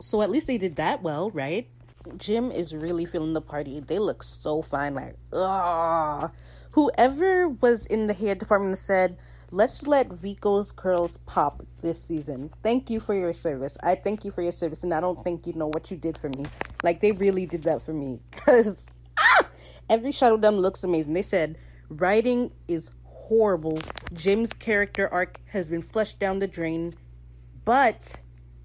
[0.00, 1.68] So at least they did that well, right?
[2.16, 3.80] Jim is really feeling the party.
[3.80, 4.94] They look so fine.
[4.94, 6.30] Like, ah.
[6.72, 9.18] Whoever was in the hair department said,
[9.50, 12.50] let's let Vico's curls pop this season.
[12.62, 13.76] Thank you for your service.
[13.82, 16.16] I thank you for your service, and I don't think you know what you did
[16.16, 16.46] for me.
[16.82, 18.20] Like, they really did that for me.
[18.30, 18.86] Because
[19.18, 19.46] ah,
[19.88, 21.12] every shot of them looks amazing.
[21.14, 21.58] They said,
[21.88, 23.80] writing is horrible.
[24.14, 26.94] Jim's character arc has been flushed down the drain,
[27.64, 28.20] but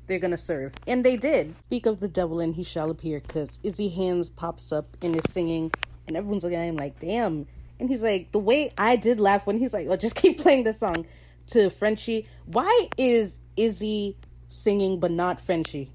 [0.07, 0.73] they're gonna serve.
[0.87, 1.53] And they did.
[1.67, 5.23] Speak of the devil and he shall appear because Izzy Hands pops up and is
[5.29, 5.71] singing
[6.07, 7.47] and everyone's looking at him like, damn.
[7.79, 10.63] And he's like, the way I did laugh when he's like, oh, just keep playing
[10.63, 11.05] this song
[11.47, 12.27] to Frenchie.
[12.45, 14.17] Why is Izzy
[14.49, 15.91] singing but not Frenchie?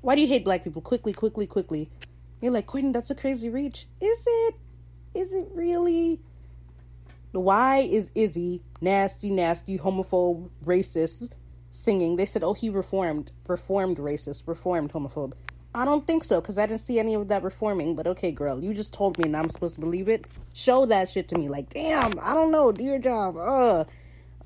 [0.00, 0.82] Why do you hate black people?
[0.82, 1.90] Quickly, quickly, quickly.
[2.40, 3.86] You're like, Quentin, that's a crazy reach.
[4.00, 4.54] Is it?
[5.14, 6.20] Is it really?
[7.32, 11.30] Why is Izzy nasty, nasty, homophobe, racist,
[11.70, 15.32] singing, they said, "Oh, he reformed, reformed racist, reformed homophobe."
[15.74, 17.94] I don't think so because I didn't see any of that reforming.
[17.94, 20.26] But okay, girl, you just told me and I'm supposed to believe it.
[20.54, 21.48] Show that shit to me.
[21.48, 22.72] Like, damn, I don't know.
[22.72, 23.36] Do your job.
[23.36, 23.86] Ugh.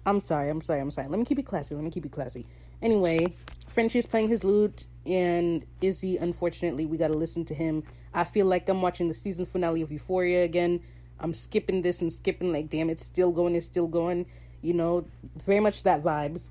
[0.05, 0.51] I'm sorry.
[0.51, 0.81] I'm sorry.
[0.81, 1.09] I'm sorry.
[1.09, 1.75] Let me keep it classy.
[1.75, 2.47] Let me keep it classy.
[2.83, 3.35] Anyway,
[3.69, 7.85] Frenchie's playing his lute, and Izzy, unfortunately, we got to listen to him.
[8.13, 10.81] I feel like I'm watching the season finale of Euphoria again.
[11.21, 14.27] I'm skipping this and skipping, like, damn, it's still going, it's still going.
[14.63, 15.07] You know,
[15.45, 16.49] very much that vibes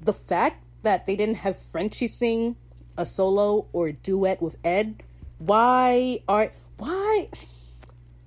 [0.00, 2.56] the fact that they didn't have Frenchie sing
[3.00, 5.02] a solo or a duet with Ed,
[5.38, 7.28] why are why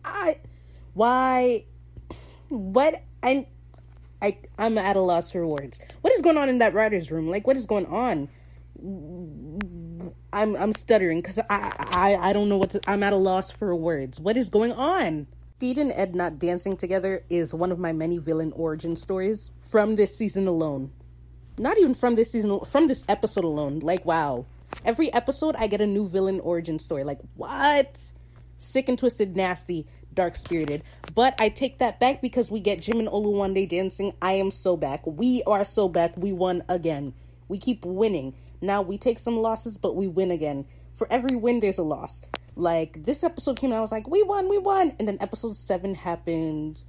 [0.04, 0.40] I
[0.94, 1.66] why
[2.50, 3.46] what and
[4.22, 5.80] I I'm at a loss for words.
[6.02, 7.30] What is going on in that writers' room?
[7.30, 8.30] Like what is going on?
[10.34, 13.52] I'm I'm stuttering because I, I I don't know what to, I'm at a loss
[13.52, 14.20] for words.
[14.20, 15.28] What is going on?
[15.58, 19.96] Stede and Ed not dancing together is one of my many villain origin stories from
[19.96, 20.92] this season alone
[21.58, 23.80] not even from this season, from this episode alone.
[23.80, 24.46] Like, wow.
[24.86, 27.04] Every episode, I get a new villain origin story.
[27.04, 28.12] Like, what?
[28.58, 30.84] Sick and twisted, nasty, dark spirited.
[31.16, 34.14] But I take that back because we get Jim and Oluwande dancing.
[34.22, 35.06] I am so back.
[35.06, 36.16] We are so back.
[36.18, 37.14] We won again.
[37.48, 38.36] We keep winning.
[38.62, 40.66] Now we take some losses, but we win again.
[40.96, 42.22] For every win, there's a loss.
[42.56, 44.94] Like this episode came out, I was like, we won, we won.
[45.00, 46.84] And then episode seven happened.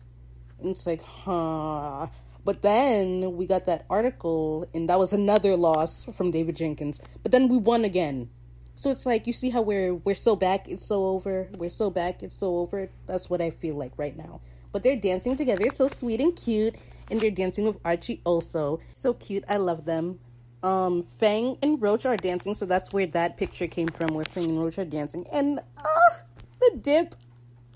[0.61, 2.09] And it's like, huh.
[2.45, 7.01] But then we got that article, and that was another loss from David Jenkins.
[7.23, 8.29] But then we won again.
[8.77, 11.49] So it's like you see how we're we're so back, it's so over.
[11.57, 12.91] We're so back, it's so over.
[13.07, 14.41] That's what I feel like right now.
[14.73, 16.75] But they're dancing together, so sweet and cute,
[17.11, 18.81] and they're dancing with Archie also.
[18.93, 19.45] So cute.
[19.49, 20.19] I love them.
[20.63, 24.45] Um, Fang and Roach are dancing, so that's where that picture came from, where Fang
[24.45, 25.25] and Roach are dancing.
[25.33, 26.23] And ah,
[26.61, 27.15] the dip,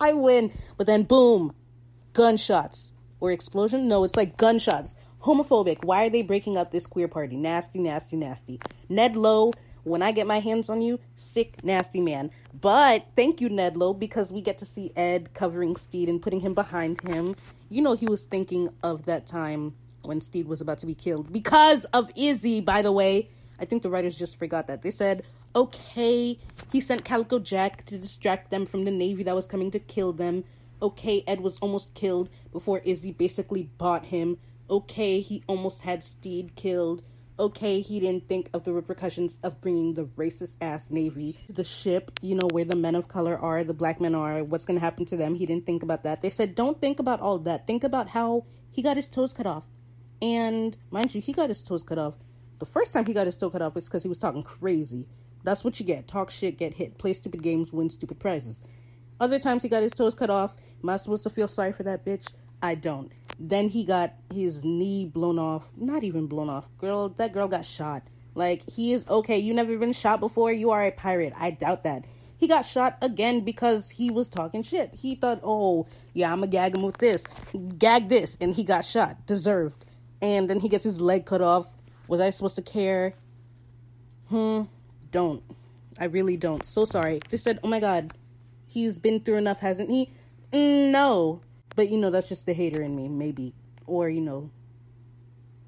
[0.01, 0.53] I win.
[0.77, 1.55] But then boom,
[2.13, 3.89] gunshots or explosion.
[3.89, 4.95] No, it's like gunshots.
[5.23, 5.85] Homophobic.
[5.85, 7.37] Why are they breaking up this queer party?
[7.37, 8.61] Nasty, nasty, nasty.
[8.89, 9.53] Ned Low,
[9.85, 12.31] when I get my hands on you, sick, nasty man.
[12.61, 16.41] But thank you, Ned Low, because we get to see Ed covering Stede and putting
[16.41, 17.35] him behind him.
[17.69, 21.33] You know, he was thinking of that time when Stede was about to be killed
[21.33, 23.29] because of Izzy, by the way.
[23.61, 24.83] I think the writers just forgot that.
[24.83, 26.39] They said, okay,
[26.71, 30.13] he sent Calico Jack to distract them from the Navy that was coming to kill
[30.13, 30.45] them.
[30.81, 34.39] Okay, Ed was almost killed before Izzy basically bought him.
[34.71, 37.03] Okay, he almost had Stede killed.
[37.41, 41.63] Okay, he didn't think of the repercussions of bringing the racist ass Navy to the
[41.63, 44.79] ship, you know, where the men of color are, the black men are, what's going
[44.79, 45.37] to happen to them.
[45.37, 46.21] He didn't think about that.
[46.21, 47.67] They said, don't think about all that.
[47.67, 49.65] Think about how he got his toes cut off.
[50.21, 52.15] And mind you, he got his toes cut off.
[52.59, 55.07] The first time he got his toe cut off was because he was talking crazy.
[55.45, 56.09] That's what you get.
[56.09, 58.61] Talk shit, get hit, play stupid games, win stupid prizes.
[59.21, 60.57] Other times he got his toes cut off.
[60.83, 62.33] Am I supposed to feel sorry for that bitch?
[62.63, 63.13] I don't.
[63.39, 65.69] Then he got his knee blown off.
[65.77, 66.69] Not even blown off.
[66.79, 68.03] Girl, that girl got shot.
[68.35, 69.39] Like, he is okay.
[69.39, 70.53] You never been shot before?
[70.53, 71.33] You are a pirate.
[71.37, 72.05] I doubt that.
[72.37, 74.95] He got shot again because he was talking shit.
[74.95, 77.25] He thought, oh, yeah, I'm gonna gag him with this,
[77.79, 79.27] gag this, and he got shot.
[79.27, 79.85] Deserved.
[80.23, 81.67] And then he gets his leg cut off.
[82.07, 83.15] Was I supposed to care?
[84.29, 84.63] Hmm,
[85.11, 85.43] don't.
[85.99, 86.65] I really don't.
[86.65, 87.21] So sorry.
[87.29, 88.13] They said, oh my god,
[88.69, 90.13] he's been through enough, hasn't he?
[90.53, 91.41] Mm, no.
[91.75, 93.55] But, you know, that's just the hater in me, maybe.
[93.87, 94.51] Or, you know,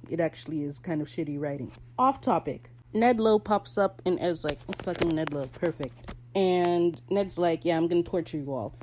[0.09, 1.73] it actually is kind of shitty writing.
[1.99, 2.71] Off topic.
[2.93, 6.15] Ned Low pops up and Ed's like, oh, fucking Ned Low, perfect.
[6.35, 8.75] And Ned's like, yeah, I'm gonna torture you all.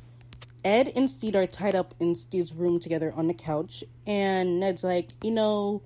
[0.63, 4.83] Ed and Stede are tied up in Stede's room together on the couch, and Ned's
[4.83, 5.81] like, you know,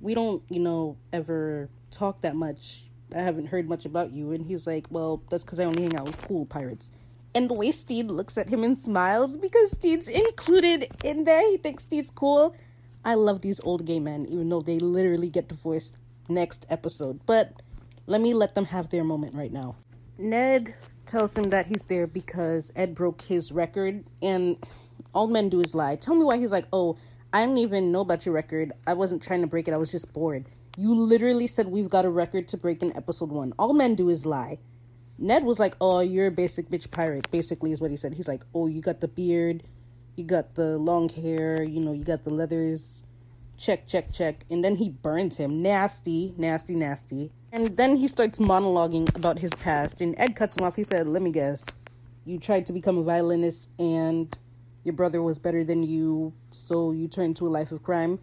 [0.00, 2.82] we don't, you know, ever talk that much.
[3.14, 4.32] I haven't heard much about you.
[4.32, 6.90] And he's like, well, that's because I only hang out with cool pirates.
[7.36, 11.46] And the way Stede looks at him and smiles because Stede's included in there.
[11.50, 12.56] He thinks Stede's cool.
[13.04, 15.96] I love these old gay men, even though they literally get divorced
[16.30, 17.20] next episode.
[17.26, 17.60] But
[18.06, 19.76] let me let them have their moment right now.
[20.16, 24.56] Ned tells him that he's there because Ed broke his record, and
[25.14, 25.96] all men do is lie.
[25.96, 26.96] Tell me why he's like, oh,
[27.34, 28.72] I didn't even know about your record.
[28.86, 30.46] I wasn't trying to break it, I was just bored.
[30.78, 33.52] You literally said we've got a record to break in episode one.
[33.58, 34.58] All men do is lie.
[35.18, 38.14] Ned was like, oh, you're a basic bitch pirate, basically, is what he said.
[38.14, 39.62] He's like, oh, you got the beard,
[40.16, 43.02] you got the long hair, you know, you got the leathers.
[43.56, 44.44] Check, check, check.
[44.50, 45.62] And then he burns him.
[45.62, 47.32] Nasty, nasty, nasty.
[47.52, 50.02] And then he starts monologuing about his past.
[50.02, 50.76] And Ed cuts him off.
[50.76, 51.64] He said, Let me guess.
[52.26, 54.36] You tried to become a violinist and
[54.84, 58.20] your brother was better than you, so you turned to a life of crime.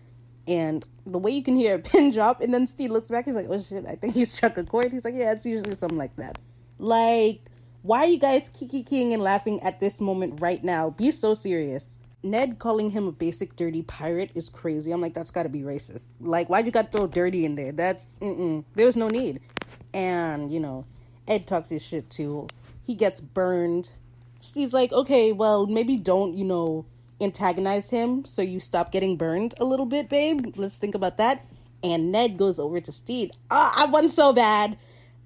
[0.48, 3.36] And the way you can hear a pin drop, and then Stede looks back, he's
[3.36, 4.92] like, Oh shit, I think he struck a chord.
[4.92, 6.38] He's like, Yeah, it's usually something like that.
[6.78, 7.42] Like,
[7.82, 10.92] why are you guys kiki keying and laughing at this moment right now?
[10.92, 12.00] Be so serious.
[12.24, 14.92] Ned calling him a basic dirty pirate is crazy.
[14.92, 16.06] I'm like, that's got to be racist.
[16.22, 17.74] Like, why'd you got to throw dirty in there?
[17.74, 18.64] That's, mm-mm.
[18.76, 19.42] There was no need.
[19.94, 20.86] And, you know,
[21.28, 22.48] Ed talks his shit too.
[22.86, 23.90] He gets burned.
[24.40, 26.86] Stede's like, okay, well, maybe don't, you know,
[27.20, 30.54] antagonize him so you stop getting burned a little bit, babe.
[30.56, 31.46] Let's think about that.
[31.84, 33.32] And Ned goes over to Stede.
[33.52, 34.78] Ah, I want so bad.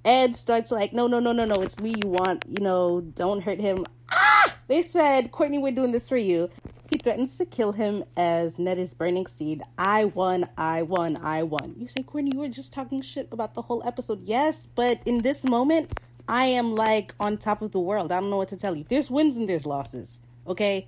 [0.07, 3.41] Ed starts like, no, no, no, no, no, it's me you want, you know, don't
[3.41, 3.85] hurt him.
[4.09, 4.55] Ah!
[4.69, 6.49] They said, Courtney, we're doing this for you.
[6.89, 9.63] He threatens to kill him as Ned is burning Stede.
[9.77, 11.75] I won, I won, I won.
[11.77, 14.23] You say, Courtney, you were just talking shit about the whole episode.
[14.23, 15.91] Yes, but in this moment,
[16.29, 18.13] I am like on top of the world.
[18.13, 18.85] I don't know what to tell you.
[18.87, 20.21] There's wins and there's losses.
[20.47, 20.87] Okay?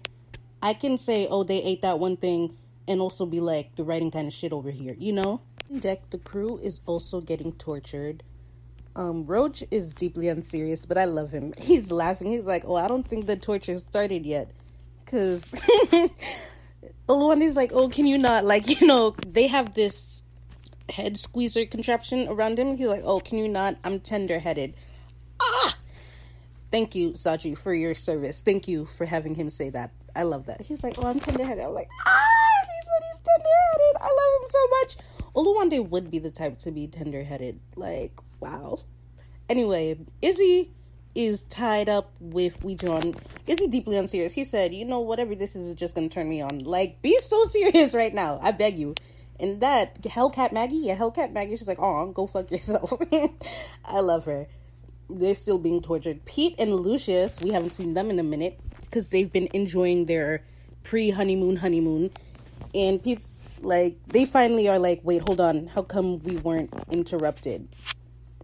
[0.61, 2.55] I can say, oh, they ate that one thing
[2.87, 5.41] and also be like, the writing kind of shit over here, you know?
[5.77, 8.23] Deck, the crew is also getting tortured.
[8.99, 11.53] Um, Roach is deeply unserious, but I love him.
[11.57, 12.31] He's laughing.
[12.31, 14.51] He's like, oh, I don't think the torture started yet
[15.05, 15.53] because
[17.07, 20.23] Oluwande's like, oh, can you not like you know they have this
[20.91, 22.75] head squeezer contraption around him.
[22.75, 23.77] He's like, oh, can you not?
[23.85, 24.73] I'm tender headed.
[25.41, 25.77] Ah,
[26.69, 28.41] thank you, Saji, for your service.
[28.41, 29.91] Thank you for having him say that.
[30.13, 30.59] I love that.
[30.59, 31.63] He's like, oh, I'm tender headed.
[31.63, 33.95] I'm like, ah, he said he's tender headed.
[34.01, 34.97] I love him so much.
[35.35, 37.59] Oluwande would be the type to be tender headed.
[37.75, 38.79] Like, wow.
[39.47, 40.71] Anyway, Izzy
[41.15, 43.15] is tied up with Wee John.
[43.45, 44.33] He deeply unserious?
[44.33, 46.59] He said, you know, whatever this is is just gonna turn me on.
[46.59, 48.39] Like, be so serious right now.
[48.41, 48.95] I beg you.
[49.39, 52.93] And that Hellcat Maggie, yeah, Hellcat Maggie, she's like, oh, go fuck yourself.
[53.85, 54.47] I love her.
[55.09, 56.25] They're still being tortured.
[56.25, 60.43] Pete and Lucius, we haven't seen them in a minute because they've been enjoying their
[60.83, 62.11] pre honeymoon honeymoon.
[62.73, 65.67] And Pete's like, they finally are like, wait, hold on.
[65.67, 67.67] How come we weren't interrupted?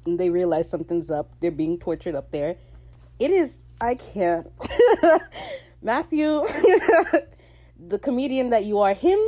[0.06, 1.32] and they realize something's up.
[1.40, 2.56] They're being tortured up there.
[3.20, 4.48] It is, I can't.
[5.82, 6.28] Matthew,
[7.80, 9.20] the comedian that you are, him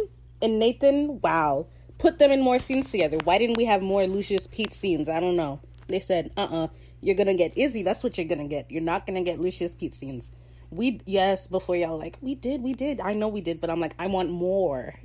[0.41, 1.67] and Nathan, wow.
[1.97, 3.17] Put them in more scenes together.
[3.23, 5.09] Why didn't we have more Lucius Pete scenes?
[5.09, 5.59] I don't know.
[5.87, 6.67] They said, uh uh-uh, uh,
[7.01, 7.81] you gonna get Izzy.
[7.81, 8.69] That's what you're gonna get.
[8.69, 10.31] You're not gonna get Lucius Pete scenes.
[10.69, 12.99] We, yes, before y'all like, we did, we did.
[12.99, 14.95] I know we did, but I'm like, I want more.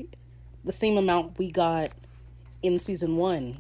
[0.64, 1.90] The same amount we got
[2.62, 3.58] in season one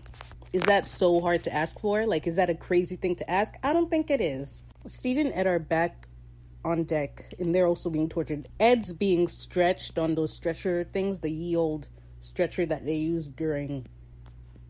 [0.52, 2.06] is that so hard to ask for?
[2.06, 3.54] Like, is that a crazy thing to ask?
[3.62, 4.64] I don't think it is.
[4.86, 6.08] Stede and Ed are back
[6.64, 8.48] on deck, and they're also being tortured.
[8.60, 11.88] Ed's being stretched on those stretcher things, the ye old
[12.20, 13.86] stretcher that they used during.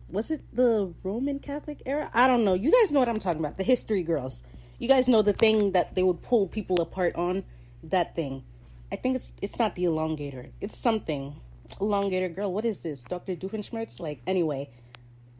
[0.07, 2.09] Was it the Roman Catholic era?
[2.13, 2.53] I don't know.
[2.53, 3.57] You guys know what I'm talking about.
[3.57, 4.43] The history girls.
[4.83, 7.45] You guys know the thing that they would pull people apart on?
[7.83, 8.43] That thing.
[8.91, 10.51] I think it's it's not the elongator.
[10.59, 11.39] It's something.
[11.79, 12.51] Elongator girl.
[12.51, 13.05] What is this?
[13.05, 13.37] Dr.
[13.37, 14.01] Doofenshmirtz?
[14.01, 14.69] Like, anyway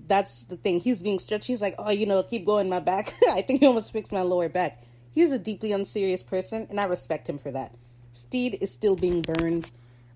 [0.08, 0.80] that's the thing.
[0.80, 1.48] He's being stretched.
[1.48, 3.14] He's like, oh, you know, keep going my back.
[3.30, 4.84] I think he almost fixed my lower back.
[5.12, 7.74] He's a deeply unserious person, and I respect him for that.
[8.12, 9.70] Stede is still being burned,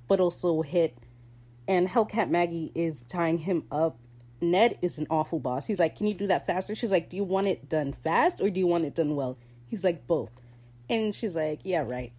[0.08, 0.98] but also hit.
[1.68, 3.98] And Hellcat Maggie is tying him up.
[4.41, 5.67] Ned is an awful boss.
[5.67, 6.76] He's like, can you do that faster?
[6.76, 9.38] She's like, do you want it done fast or do you want it done well?
[9.67, 10.32] He's like, both.
[10.89, 12.13] And she's like, yeah, right.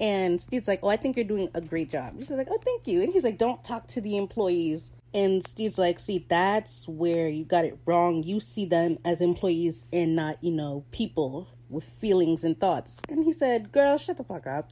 [0.00, 2.14] And Stede's like, oh, I think you're doing a great job.
[2.18, 3.02] She's like, oh, thank you.
[3.02, 4.90] And he's like, don't talk to the employees.
[5.12, 8.22] And Stede's like, see, that's where you got it wrong.
[8.22, 12.98] You see them as employees and not, you know, people with feelings and thoughts.
[13.08, 14.70] And he said, girl, shut the fuck up.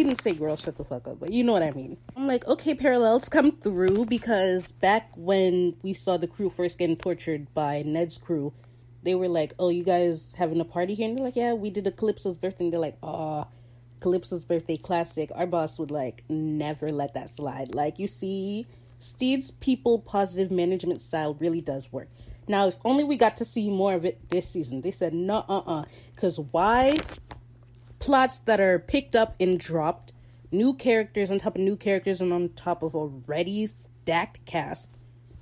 [0.00, 1.98] He didn't say girl, shut the fuck up, but you know what I mean.
[2.16, 6.96] I'm like, okay, parallels come through because back when we saw the crew first getting
[6.96, 8.54] tortured by Ned's crew,
[9.02, 11.06] they were like, oh, you guys having a party here?
[11.06, 12.64] And they're like, yeah, we did a Calypso's birthday.
[12.64, 13.46] And they're like, oh,
[14.00, 15.30] Calypso's birthday classic.
[15.34, 17.74] Our boss would like never let that slide.
[17.74, 18.66] Like, you see,
[19.00, 22.08] Stede's people positive management style really does work.
[22.48, 24.80] Now, if only we got to see more of it this season.
[24.80, 25.84] They said, no, uh uh.
[26.14, 26.96] Because why
[28.00, 30.12] plots that are picked up and dropped,
[30.50, 34.90] new characters on top of new characters and on top of already stacked cast,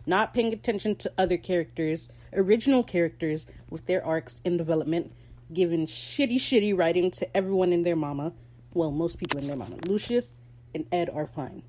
[0.05, 5.13] not paying attention to other characters, original characters with their arcs in development,
[5.53, 8.35] giving shitty, shitty writing to everyone and their mama.
[8.75, 9.77] Well, most people in their mama.
[9.87, 10.37] Lucius
[10.75, 11.63] and Ed are fine.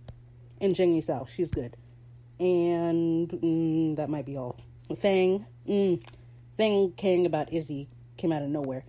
[0.60, 1.78] And Zheng Yi Sao, she's good.
[2.40, 4.60] And mm, that might be all.
[4.98, 6.04] Fang, mm,
[6.58, 8.84] Fang caring about Izzy came out of nowhere.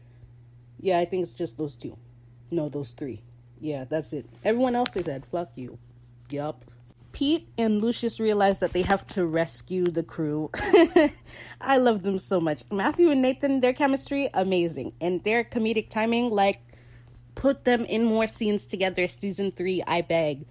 [0.81, 1.97] Yeah, I think it's just those two.
[2.51, 3.23] No, those three.
[3.61, 4.27] Yeah, that's it.
[4.45, 5.79] Everyone else they said, fuck you.
[6.31, 6.65] Yup.
[7.13, 10.51] Pete and Lucius realize that they have to rescue the crew.
[11.61, 12.63] I love them so much.
[12.71, 14.93] Matthew and Nathan, their chemistry, amazing.
[15.01, 16.61] And their comedic timing, like,
[17.35, 19.09] put them in more scenes together.
[19.09, 20.47] Season three, I beg.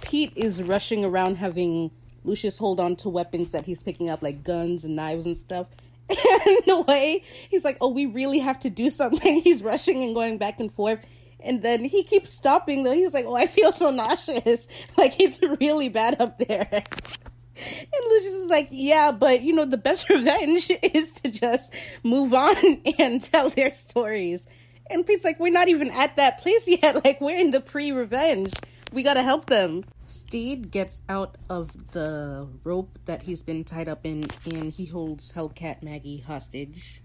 [0.00, 1.90] Pete is rushing around having
[2.24, 5.68] Lucius hold on to weapons that he's picking up, like guns and knives and stuff.
[6.46, 9.40] In a way, he's like, oh, we really have to do something.
[9.44, 11.06] He's rushing and going back and forth.
[11.42, 12.92] And then he keeps stopping though.
[12.92, 14.66] He's like, oh, I feel so nauseous.
[14.98, 16.68] Like it's really bad up there.
[16.70, 22.34] And Lucius is like, yeah, but you know, the best revenge is to just move
[22.34, 24.46] on and tell their stories.
[24.90, 27.04] And Pete's like, we're not even at that place yet.
[27.04, 28.52] Like, we're in the pre revenge.
[28.92, 29.84] We gotta help them.
[30.10, 35.32] Stede gets out of the rope that he's been tied up in and he holds
[35.32, 37.00] Hellcat Maggie hostage.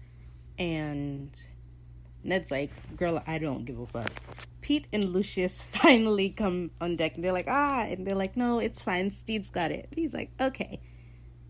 [0.58, 1.30] And
[2.24, 4.10] Ned's like, girl, I don't give a fuck.
[4.60, 8.58] Pete and Lucius finally come on deck and they're like, ah, and they're like, no,
[8.58, 9.12] it's fine.
[9.12, 9.88] Stede's got it.
[9.94, 10.80] He's like, okay.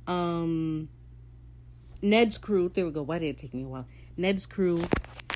[0.07, 0.91] Um,
[2.03, 3.03] Ned's crew, there we go.
[3.03, 3.87] Why did it take me a while?
[4.19, 4.85] Ned's crew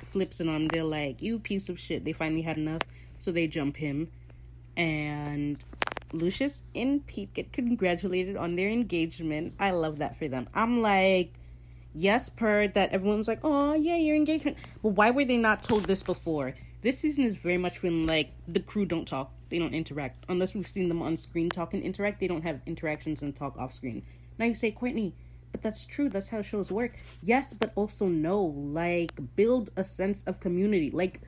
[0.03, 0.67] flips it on.
[0.67, 2.05] They're like, you piece of shit.
[2.05, 2.83] They finally had enough.
[3.19, 4.11] So they jump him.
[4.77, 5.59] And
[6.13, 9.53] Lucius and Pete get congratulated on their engagement.
[9.59, 10.47] I love that for them.
[10.53, 11.33] I'm like,
[11.93, 14.57] yes, per that everyone's like, oh yeah, your engagement.
[14.81, 16.55] But why were they not told this before?
[16.81, 20.55] This season is very much when like the crew don't talk, they don't interact unless
[20.55, 22.19] we've seen them on screen talk and interact.
[22.19, 24.03] They don't have interactions and talk off screen.
[24.37, 25.13] Now you say, Courtney,
[25.51, 26.09] but that's true.
[26.09, 26.95] That's how shows work.
[27.21, 28.41] Yes, but also no.
[28.41, 30.89] Like build a sense of community.
[30.91, 31.21] Like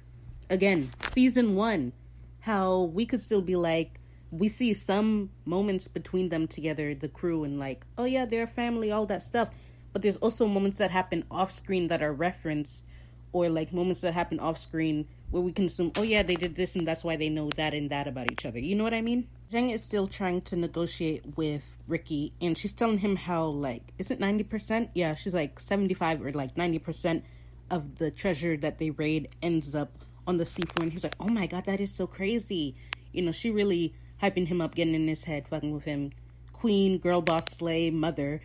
[0.49, 1.93] again, season one,
[2.39, 3.99] how we could still be like
[4.33, 8.47] we see some moments between them together, the crew, and like, oh yeah, they're a
[8.47, 9.49] family, all that stuff.
[9.91, 12.83] But there's also moments that happen off screen that are referenced,
[13.31, 16.55] or like moments that happen off screen where we can assume, oh yeah, they did
[16.55, 18.59] this and that's why they know that and that about each other.
[18.59, 19.27] You know what I mean?
[19.51, 24.09] Zheng is still trying to negotiate with Ricky, and she's telling him how like, is
[24.09, 24.89] it ninety percent?
[24.95, 27.23] Yeah, she's like seventy five or like ninety percent
[27.69, 29.91] of the treasure that they raid ends up
[30.25, 32.75] on the seafloor, and he's like, oh my god, that is so crazy.
[33.11, 33.93] You know, she really
[34.23, 36.11] hyping him up, getting in his head, fucking with him.
[36.53, 38.41] Queen, girl boss, slay, mother.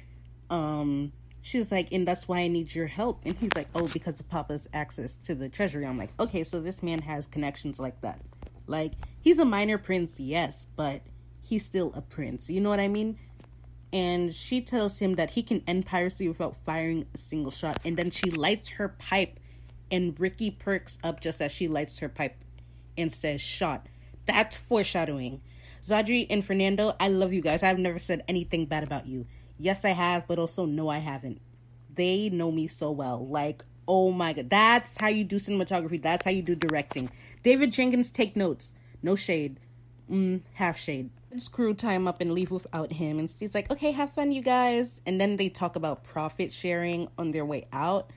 [0.50, 3.20] Um, she's like, and that's why I need your help.
[3.24, 5.86] And he's like, oh, because of Papa's access to the treasury.
[5.86, 8.20] I'm like, okay, so this man has connections like that.
[8.66, 11.02] Like, he's a minor prince, yes, but
[11.42, 12.50] he's still a prince.
[12.50, 13.16] You know what I mean?
[13.92, 17.78] And she tells him that he can end piracy without firing a single shot.
[17.84, 19.38] And then she lights her pipe,
[19.90, 22.36] and Ricky perks up just as she lights her pipe
[22.98, 23.86] and says, shot.
[24.26, 25.40] That's foreshadowing.
[25.88, 27.62] Zadri and Fernando, I love you guys.
[27.62, 29.26] I've never said anything bad about you.
[29.58, 31.40] Yes, I have, but also no, I haven't.
[31.94, 33.26] They know me so well.
[33.26, 36.00] Like, oh my god, that's how you do cinematography.
[36.00, 37.10] That's how you do directing.
[37.42, 38.72] David Jenkins, take notes.
[39.02, 39.58] No shade.
[40.10, 41.10] Mm, half shade.
[41.36, 43.18] Screw time up and leave without him.
[43.18, 45.00] And Stede's like, okay, have fun, you guys.
[45.06, 48.10] And then they talk about profit sharing on their way out.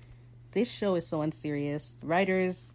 [0.52, 1.98] This show is so unserious.
[2.04, 2.74] Writers,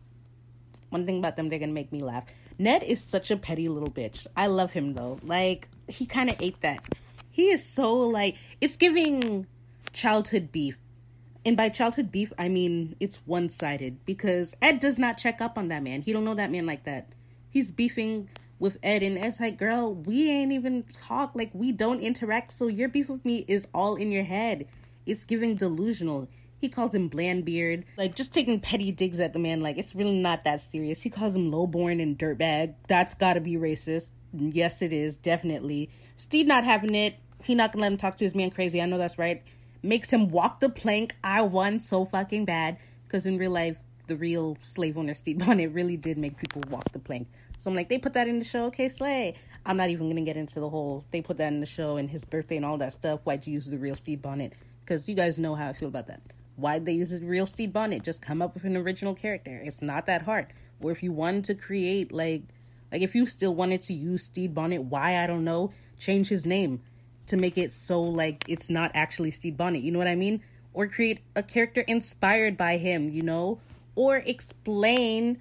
[0.91, 2.27] one thing about them, they're gonna make me laugh.
[2.59, 4.27] Ned is such a petty little bitch.
[4.37, 5.19] I love him though.
[5.23, 6.83] Like he kind of ate that.
[7.31, 9.47] He is so like it's giving
[9.93, 10.79] childhood beef.
[11.45, 15.69] And by childhood beef, I mean it's one-sided because Ed does not check up on
[15.69, 16.03] that man.
[16.03, 17.09] He don't know that man like that.
[17.51, 18.29] He's beefing
[18.59, 22.69] with Ed and Ed's like, "Girl, we ain't even talk like we don't interact, so
[22.69, 24.67] your beef with me is all in your head."
[25.05, 26.29] It's giving delusional.
[26.59, 27.85] He calls him Blandbeard.
[27.97, 29.61] Like, just taking petty digs at the man.
[29.61, 31.03] Like, it's really not that serious.
[31.03, 32.75] He calls him lowborn and dirtbag.
[32.89, 34.09] That's gotta be racist.
[34.33, 35.17] Yes, it is.
[35.17, 35.91] Definitely.
[36.17, 37.17] Steed not having it.
[37.43, 38.81] He not gonna let him talk to his man crazy.
[38.81, 39.43] I know that's right.
[39.83, 41.15] Makes him walk the plank.
[41.23, 42.79] I won so fucking bad.
[43.07, 46.91] Because in real life, the real slave owner Stede Bonnet really did make people walk
[46.93, 47.29] the plank.
[47.59, 49.35] So I'm like, they put that in the show, okay, Slay.
[49.65, 52.09] I'm not even gonna get into the whole they put that in the show and
[52.09, 53.21] his birthday and all that stuff.
[53.25, 54.53] Why'd you use the real Stede Bonnet?
[54.85, 56.21] Because you guys know how I feel about that.
[56.57, 58.03] Why'd they use the real Stede Bonnet?
[58.03, 59.61] Just come up with an original character.
[59.65, 60.47] It's not that hard.
[60.81, 62.43] Or if you wanted to create like
[62.93, 66.47] like if you still wanted to use Stede Bonnet, why I don't know, change his
[66.47, 66.83] name
[67.27, 69.83] to make it so like it's not actually Stede Bonnet.
[69.83, 70.43] You know what I mean?
[70.73, 73.61] Or create a character inspired by him, you know?
[73.95, 75.41] Or explain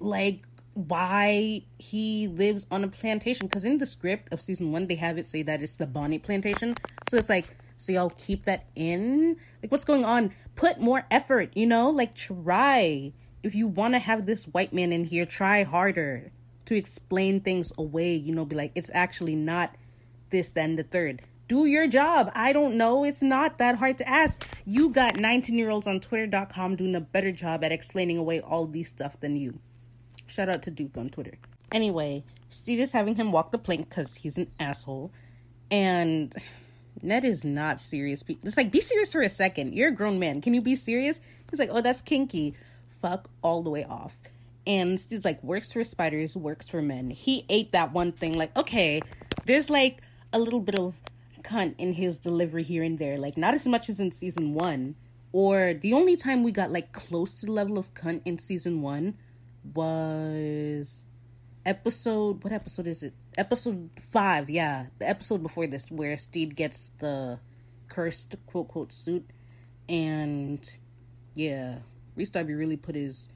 [0.00, 0.44] like
[0.74, 5.18] why he lives on a plantation because in the script of season one they have
[5.18, 6.72] it say that it's the bonnet plantation
[7.10, 9.36] so it's like so y'all keep that in.
[9.62, 10.32] Like what's going on?
[10.54, 11.88] Put more effort you know?
[11.88, 13.14] Like try.
[13.42, 16.30] If you want to have this white man in here try harder
[16.66, 18.44] to explain things away you know?
[18.44, 19.74] Be like it's actually not
[20.28, 21.22] this then the third.
[21.48, 22.30] Do your job.
[22.34, 23.04] I don't know.
[23.04, 24.46] It's not that hard to ask.
[24.66, 28.66] You got 19 year olds on twitter.com doing a better job at explaining away all
[28.66, 29.58] these stuff than you.
[30.26, 31.38] Shout out to Duke on Twitter.
[31.72, 35.10] Anyway, Stede is having him walk the plank because he's an asshole.
[35.70, 36.34] And
[37.02, 38.24] Ned is not serious.
[38.28, 39.74] It's like, be serious for a second.
[39.74, 40.40] You're a grown man.
[40.40, 41.20] Can you be serious?
[41.50, 42.54] He's like, oh, that's kinky.
[42.88, 44.16] Fuck all the way off.
[44.66, 47.10] And Stede's like, works for spiders, works for men.
[47.10, 48.34] He ate that one thing.
[48.34, 49.00] Like, okay,
[49.46, 50.94] there's like a little bit of
[51.42, 53.16] cunt in his delivery here and there.
[53.16, 54.94] Like, not as much as in season one.
[55.32, 58.82] Or the only time we got like close to the level of cunt in season
[58.82, 59.14] one
[59.74, 61.04] was
[61.64, 63.14] episode what episode is it?
[63.36, 64.86] Episode five, yeah.
[64.98, 67.38] The episode before this where Stede gets the
[67.88, 69.28] cursed quote quote suit
[69.88, 70.60] and
[71.34, 71.76] yeah,
[72.16, 73.28] Rhys Darby really put his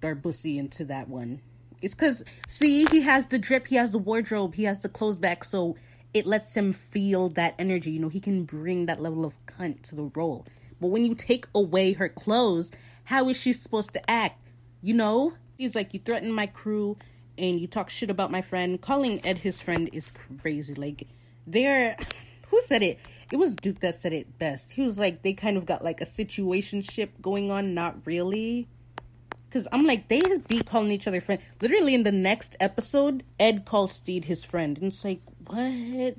[0.00, 1.40] Darbussy into that one.
[1.80, 5.18] It's cause see, he has the drip, he has the wardrobe, he has the clothes
[5.18, 5.76] back, so
[6.14, 7.90] it lets him feel that energy.
[7.92, 10.46] You know, he can bring that level of cunt to the role.
[10.80, 12.70] But when you take away her clothes,
[13.04, 14.40] how is she supposed to act?
[14.80, 15.34] You know?
[15.56, 16.96] He's like, you threaten my crew
[17.38, 18.80] and you talk shit about my friend.
[18.80, 20.74] Calling Ed his friend is crazy.
[20.74, 21.06] Like,
[21.46, 21.96] they're.
[22.48, 22.98] Who said it?
[23.30, 24.72] It was Duke that said it best.
[24.72, 28.68] He was like, they kind of got like a situationship going on, not really.
[29.48, 31.40] Because I'm like, they be calling each other friend.
[31.62, 34.76] Literally, in the next episode, Ed calls Stede his friend.
[34.76, 36.16] And it's like, what?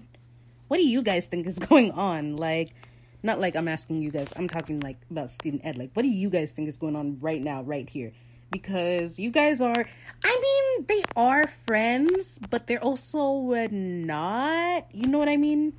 [0.70, 2.36] What do you guys think is going on?
[2.36, 2.74] Like,
[3.22, 4.34] not like I'm asking you guys.
[4.36, 5.78] I'm talking like about Stede and Ed.
[5.78, 8.12] Like, what do you guys think is going on right now, right here?
[8.54, 9.86] Because you guys are
[10.24, 13.42] I mean, they are friends, but they're also
[13.72, 14.88] not.
[14.94, 15.74] You know what I mean?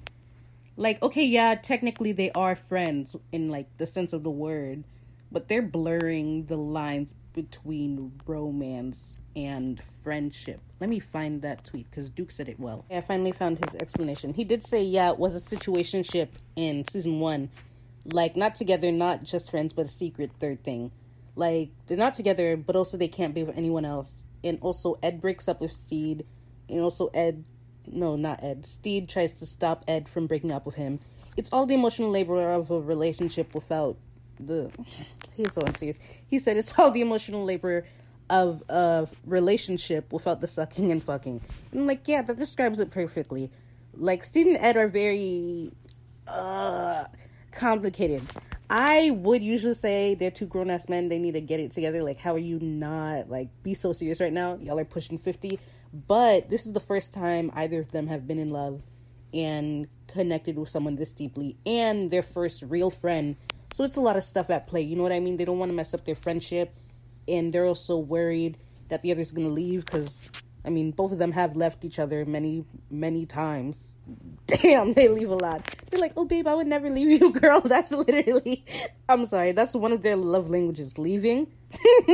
[0.76, 4.84] Like, okay, yeah, technically they are friends in like the sense of the word,
[5.32, 10.60] but they're blurring the lines between romance and friendship.
[10.80, 12.84] Let me find that tweet because Duke said it well.
[12.90, 14.34] I finally found his explanation.
[14.34, 17.50] He did say, yeah, it was a situationship in season one.
[18.12, 20.90] Like, not together, not just friends, but a secret third thing.
[21.36, 24.24] Like they're not together, but also they can't be with anyone else.
[24.42, 26.24] And also Ed breaks up with Stede,
[26.68, 27.44] and also Ed,
[27.86, 28.66] no, not Ed.
[28.66, 31.00] Stede tries to stop Ed from breaking up with him.
[31.36, 33.96] It's all the emotional labor of a relationship without
[34.38, 34.70] the.
[35.36, 35.98] He's so unserious.
[36.28, 37.84] He said it's all the emotional labor
[38.30, 41.40] of a relationship without the sucking and fucking.
[41.72, 43.50] And I'm like, yeah, that describes it perfectly.
[43.94, 45.72] Like Stede and Ed are very
[46.28, 47.04] uh
[47.50, 48.22] complicated.
[48.70, 51.08] I would usually say they're two grown ass men.
[51.08, 52.02] They need to get it together.
[52.02, 54.56] Like, how are you not like be so serious right now?
[54.56, 55.58] Y'all are pushing fifty,
[55.92, 58.82] but this is the first time either of them have been in love
[59.32, 63.36] and connected with someone this deeply, and their first real friend.
[63.72, 64.82] So it's a lot of stuff at play.
[64.82, 65.36] You know what I mean?
[65.36, 66.74] They don't want to mess up their friendship,
[67.26, 68.56] and they're also worried
[68.88, 70.22] that the other's gonna leave because,
[70.64, 73.93] I mean, both of them have left each other many, many times
[74.46, 75.62] damn, they leave a lot.
[75.90, 77.60] They're like, oh, babe, I would never leave you, girl.
[77.60, 78.64] That's literally,
[79.08, 81.48] I'm sorry, that's one of their love languages, leaving.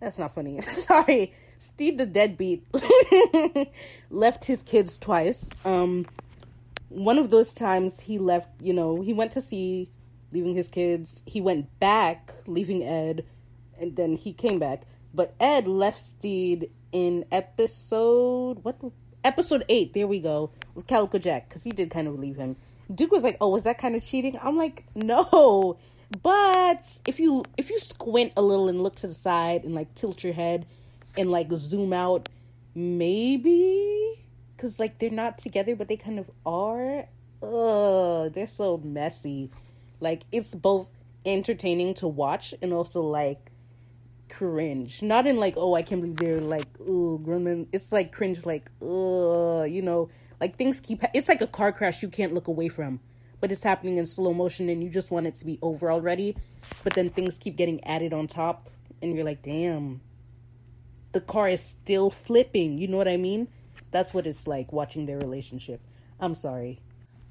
[0.00, 0.60] that's not funny.
[0.62, 1.32] sorry.
[1.58, 2.66] Stede the deadbeat
[4.10, 5.48] left his kids twice.
[5.64, 6.06] Um,
[6.88, 9.88] one of those times he left, you know, he went to sea,
[10.32, 11.22] leaving his kids.
[11.24, 13.24] He went back, leaving Ed,
[13.78, 14.82] and then he came back.
[15.14, 18.90] But Ed left Stede in episode what the
[19.24, 22.56] episode eight, there we go, with Calico Jack, because he did kind of leave him.
[22.94, 25.78] Duke was like, "Oh, was that kind of cheating?" I'm like, "No."
[26.22, 29.94] But if you if you squint a little and look to the side and like
[29.94, 30.66] tilt your head
[31.16, 32.28] and like zoom out,
[32.74, 34.18] maybe
[34.54, 37.06] because like they're not together, but they kind of are.
[37.42, 39.50] Ugh, they're so messy.
[40.00, 40.88] Like it's both
[41.24, 43.51] entertaining to watch and also like
[44.32, 45.02] cringe.
[45.02, 47.66] Not in like, oh, I can't believe they're like, oh, grown men.
[47.72, 50.08] It's like cringe, like, uh, you know,
[50.40, 51.02] like things keep.
[51.14, 53.00] It's like a car crash you can't look away from,
[53.40, 56.36] but it's happening in slow motion and you just want it to be over already.
[56.82, 58.70] But then things keep getting added on top,
[59.00, 60.00] and you're like, damn,
[61.12, 62.78] the car is still flipping.
[62.78, 63.48] You know what I mean?
[63.90, 65.80] That's what it's like watching their relationship.
[66.18, 66.80] I'm sorry.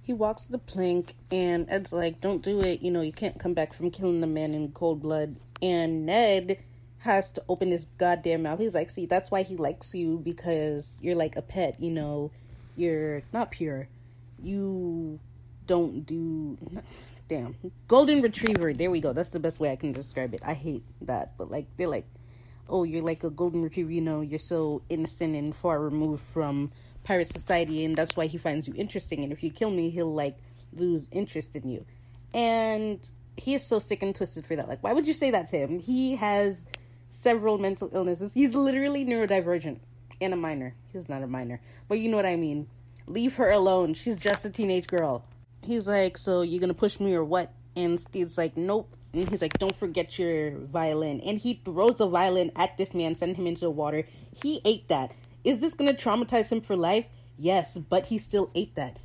[0.04, 2.82] He walks the plank, and Ed's like, Don't do it.
[2.82, 5.36] You know, you can't come back from killing the man in cold blood.
[5.62, 6.58] And Ned
[7.02, 8.60] has to open his goddamn mouth.
[8.60, 12.32] He's like, See, that's why he likes you because you're like a pet, you know.
[12.76, 13.88] You're not pure.
[14.42, 15.20] You
[15.68, 16.58] don't do.
[17.28, 17.56] Damn.
[17.88, 18.74] Golden Retriever.
[18.74, 19.14] There we go.
[19.14, 20.42] That's the best way I can describe it.
[20.44, 21.38] I hate that.
[21.38, 22.06] But, like, they're like,
[22.70, 26.72] Oh, you're like a golden retriever, you know, you're so innocent and far removed from
[27.04, 30.14] pirate society and that's why he finds you interesting and if you kill me he'll
[30.14, 30.38] like
[30.74, 31.86] lose interest in you
[32.34, 35.48] and he is so sick and twisted for that like why would you say that
[35.48, 36.66] to him he has
[37.12, 38.34] several mental illnesses.
[38.34, 39.80] He's literally neurodivergent
[40.20, 40.76] and a minor.
[40.92, 42.68] He's not a minor but you know what i mean.
[43.06, 43.94] Leave her alone.
[43.96, 45.26] She's just a teenage girl.
[45.62, 47.52] He's like so you're gonna push me or what?
[47.76, 48.96] And stede's like nope.
[49.12, 51.20] And he's like don't forget your violin.
[51.20, 54.06] And he throws the violin at this man send him into the water.
[54.42, 55.12] He ate that.
[55.44, 57.08] Is this to traumatize him for life?
[57.38, 58.96] Yes, but he still ate that.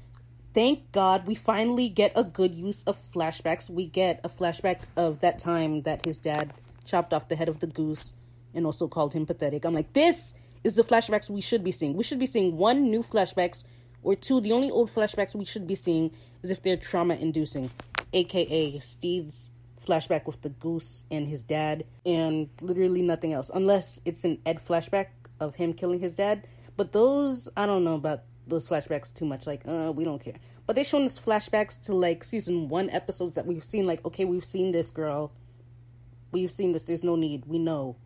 [0.55, 3.69] Thank God we finally get a good use of flashbacks.
[3.69, 6.55] We get a flashback of that time that his dad
[6.87, 8.13] chopped off the head of the goose
[8.55, 9.65] and also called him pathetic.
[9.65, 10.35] I'm like, this
[10.65, 11.95] is the flashbacks we should be seeing.
[11.95, 13.65] We should be seeing one new flashbacks
[14.03, 14.41] or two.
[14.41, 16.11] The only old flashbacks we should be seeing
[16.43, 17.71] is if they're trauma inducing,
[18.13, 19.51] aka Stede's
[19.87, 24.59] flashback with the goose and his dad, and literally nothing else, unless it's an Ed
[24.59, 25.09] flashback
[25.39, 26.47] of him killing his dad.
[26.77, 29.47] But those, I don't know about those flashbacks too much.
[29.47, 30.35] Like, uh, we don't care.
[30.67, 33.85] But they shown us flashbacks to like season one episodes that we've seen.
[33.85, 35.33] Like, okay, we've seen this girl.
[36.37, 36.85] We've seen this.
[36.85, 37.47] There's no need.
[37.47, 37.97] We know.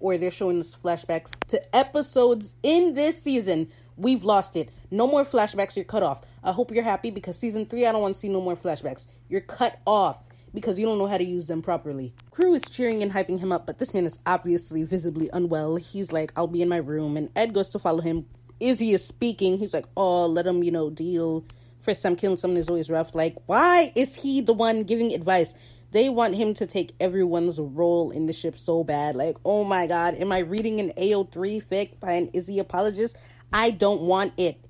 [0.00, 3.70] Or they're showing us flashbacks to episodes in this season.
[3.96, 4.70] We've lost it.
[4.90, 5.76] No more flashbacks.
[5.76, 6.20] You're cut off.
[6.44, 9.06] I hope you're happy because season three, I don't want to see no more flashbacks.
[9.30, 10.18] You're cut off
[10.52, 12.12] because you don't know how to use them properly.
[12.30, 15.76] Crew is cheering and hyping him up, but this man is obviously visibly unwell.
[15.76, 18.26] He's like, I'll be in my room, and Ed goes to follow him.
[18.60, 19.56] Izzy is speaking.
[19.56, 21.46] He's like, Oh, let him, you know, deal.
[21.80, 23.14] First time killing someone is always rough.
[23.14, 25.54] Like, why is he the one giving advice?
[25.92, 29.16] They want him to take everyone's role in the ship so bad.
[29.16, 33.16] Like, oh my god, am I reading an AO3 fic by an Izzy apologist?
[33.52, 34.64] I don't want it.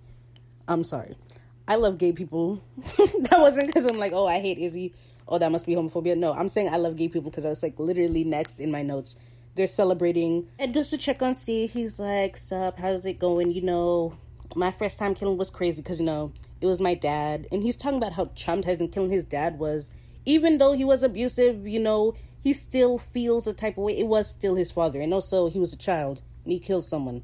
[0.66, 1.16] I'm sorry.
[1.68, 2.62] I love gay people.
[2.96, 4.94] that wasn't because I'm like, oh, I hate Izzy
[5.30, 6.16] oh, that must be homophobia.
[6.16, 8.82] No, I'm saying I love gay people because I was like literally next in my
[8.82, 9.16] notes.
[9.54, 10.48] They're celebrating.
[10.58, 13.50] Ed goes to check on C, He's like, sup, how's it going?
[13.50, 14.18] You know,
[14.54, 17.46] my first time killing was crazy because, you know, it was my dad.
[17.50, 19.90] And he's talking about how traumatizing killing his dad was.
[20.24, 23.98] Even though he was abusive, you know, he still feels a type of way.
[23.98, 25.00] It was still his father.
[25.00, 27.22] And also, he was a child and he killed someone.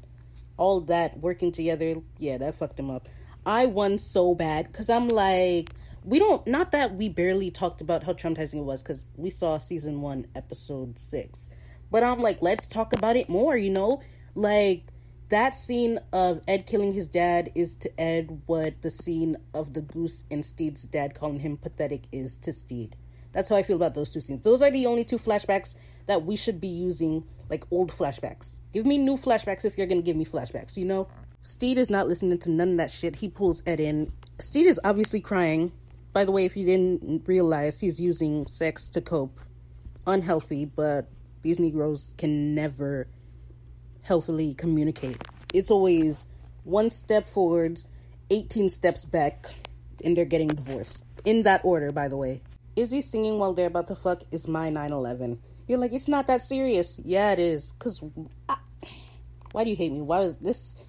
[0.57, 3.07] All that working together, yeah, that fucked him up.
[3.45, 5.71] I won so bad because I'm like,
[6.07, 9.57] we don't not that we barely talked about how traumatizing it was because we saw
[9.57, 11.49] season one episode six
[11.91, 14.01] but i'm like let's talk about it more you know
[14.33, 14.85] like
[15.29, 19.81] that scene of ed killing his dad is to ed what the scene of the
[19.81, 22.95] goose and stede's dad calling him pathetic is to stede.
[23.33, 24.43] That's how i feel about those two scenes.
[24.43, 25.75] Those are the only two flashbacks
[26.05, 28.57] that we should be using like old flashbacks.
[28.73, 31.07] Give me new flashbacks if you're gonna give me flashbacks you know?
[31.41, 33.15] Stede is not listening to none of that shit.
[33.15, 34.11] He pulls ed in.
[34.39, 35.71] Stede is obviously crying.
[36.13, 39.39] By the way, if you didn't realize, he's using sex to cope.
[40.05, 41.09] Unhealthy, but
[41.43, 43.07] these Negroes can never
[44.07, 45.21] healthily communicate.
[45.53, 46.27] It's always
[46.63, 47.81] one step forward,
[48.29, 49.47] 18 steps back,
[50.03, 51.03] and they're getting divorced.
[51.25, 52.41] In that order, by the way.
[52.77, 55.39] Izzy singing while they're about to fuck is my 9 11.
[55.67, 56.99] You're like, it's not that serious.
[57.03, 57.73] Yeah, it is.
[57.73, 58.01] Because
[59.51, 60.01] why do you hate me?
[60.01, 60.85] Why is this?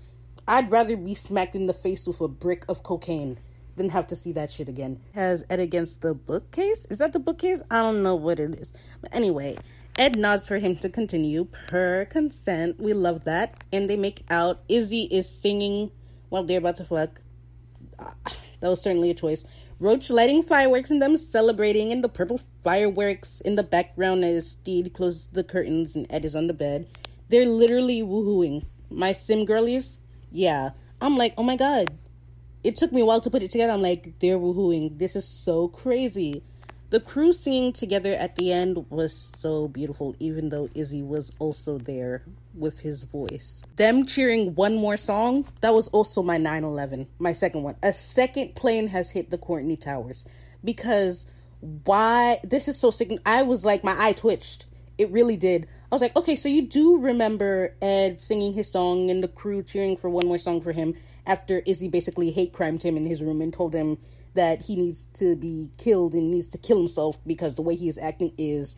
[0.46, 3.38] I'd rather be smacked in the face with a brick of cocaine
[3.76, 5.00] than have to see that shit again.
[5.14, 6.86] Has Ed against the bookcase?
[6.90, 7.62] Is that the bookcase?
[7.70, 8.74] I don't know what it is.
[9.00, 9.56] But anyway,
[9.98, 12.78] Ed nods for him to continue per consent.
[12.78, 13.64] We love that.
[13.72, 14.62] And they make out.
[14.68, 15.90] Izzy is singing
[16.28, 17.20] while they're about to fuck.
[17.98, 18.14] Ah,
[18.60, 19.44] that was certainly a choice.
[19.80, 24.94] Roach lighting fireworks and them celebrating, and the purple fireworks in the background as Stede
[24.94, 26.88] closes the curtains and Ed is on the bed.
[27.28, 28.66] They're literally woohooing.
[28.90, 29.98] My sim girlies,
[30.30, 30.70] yeah.
[31.00, 31.96] I'm like, oh my god,
[32.64, 33.72] it took me a while to put it together.
[33.72, 34.98] I'm like, they're woohooing.
[34.98, 36.42] This is so crazy.
[36.90, 41.76] The crew singing together at the end was so beautiful, even though Izzy was also
[41.76, 42.24] there
[42.54, 43.62] with his voice.
[43.76, 47.76] Them cheering one more song, that was also my 9 11, my second one.
[47.82, 50.24] A second plane has hit the Courtney Towers
[50.64, 51.26] because
[51.60, 53.12] why this is so sick.
[53.26, 54.64] I was like, my eye twitched.
[54.96, 55.68] It really did.
[55.92, 59.62] I was like, okay, so you do remember Ed singing his song and the crew
[59.62, 60.94] cheering for one more song for him
[61.26, 63.98] after Izzy basically hate crimed him in his room and told him
[64.34, 67.88] that he needs to be killed and needs to kill himself because the way he
[67.88, 68.76] is acting is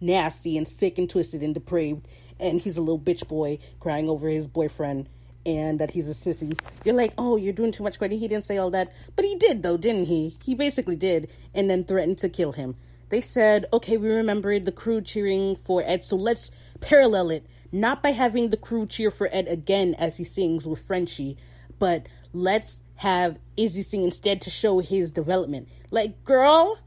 [0.00, 2.06] nasty and sick and twisted and depraved
[2.42, 5.08] and he's a little bitch boy crying over his boyfriend
[5.46, 6.58] and that he's a sissy.
[6.84, 8.18] You're like, oh, you're doing too much credit.
[8.18, 8.92] He didn't say all that.
[9.16, 10.36] But he did, though, didn't he?
[10.44, 12.76] He basically did, and then threatened to kill him.
[13.08, 16.50] They said, okay, we remembered the crew cheering for Ed, so let's
[16.80, 17.46] parallel it.
[17.72, 21.36] Not by having the crew cheer for Ed again as he sings with Frenchie,
[21.78, 25.68] but let's have Izzy sing instead to show his development.
[25.90, 26.78] Like, girl,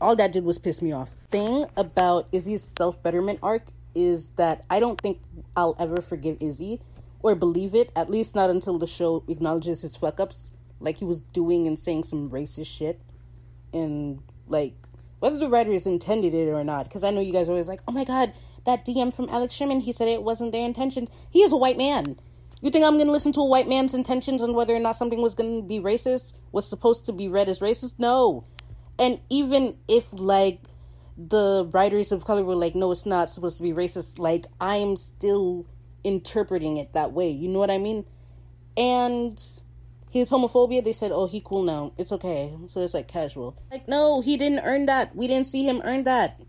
[0.00, 1.10] all that did was piss me off.
[1.30, 3.64] Thing about Izzy's self betterment arc
[3.94, 5.20] is that I don't think
[5.56, 6.80] I'll ever forgive Izzy
[7.20, 11.04] or believe it, at least not until the show acknowledges his fuck ups, like he
[11.04, 12.98] was doing and saying some racist shit.
[13.74, 14.72] And, like,
[15.18, 17.82] whether the writers intended it or not, because I know you guys are always like,
[17.86, 18.32] oh my god,
[18.64, 21.08] that DM from Alex Sherman, he said it wasn't their intention.
[21.28, 22.16] He is a white man.
[22.60, 24.96] You think I'm going to listen to a white man's intentions on whether or not
[24.96, 27.94] something was going to be racist, was supposed to be read as racist?
[27.98, 28.44] No.
[28.98, 30.60] And even if, like,
[31.16, 34.96] the writers of color were like, no, it's not supposed to be racist, like, I'm
[34.96, 35.66] still
[36.02, 37.30] interpreting it that way.
[37.30, 38.04] You know what I mean?
[38.76, 39.40] And
[40.10, 41.92] his homophobia, they said, oh, he cool now.
[41.96, 42.52] It's okay.
[42.68, 43.56] So it's like casual.
[43.70, 45.14] Like, no, he didn't earn that.
[45.14, 46.40] We didn't see him earn that.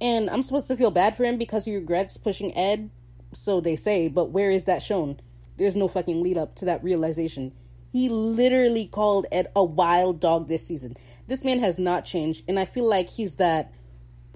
[0.00, 2.90] And I'm supposed to feel bad for him because he regrets pushing Ed.
[3.32, 5.20] So they say, but where is that shown?
[5.56, 7.52] There's no fucking lead up to that realization.
[7.92, 10.96] He literally called Ed a wild dog this season.
[11.26, 13.72] This man has not changed, and I feel like he's that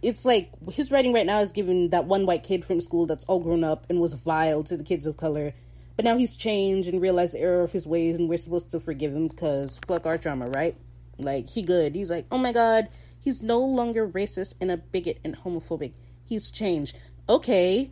[0.02, 3.24] it's like his writing right now is giving that one white kid from school that's
[3.24, 5.52] all grown up and was vile to the kids of color.
[5.96, 8.80] But now he's changed and realized the error of his ways, and we're supposed to
[8.80, 10.76] forgive him because fuck our drama, right?
[11.18, 11.94] Like, he good.
[11.94, 12.88] He's like, oh my god,
[13.20, 15.92] he's no longer racist and a bigot and homophobic.
[16.24, 16.96] He's changed.
[17.28, 17.90] Okay,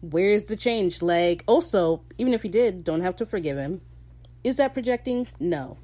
[0.00, 1.02] where's the change?
[1.02, 3.80] Like, also, even if he did, don't have to forgive him.
[4.42, 5.28] Is that projecting?
[5.38, 5.76] No.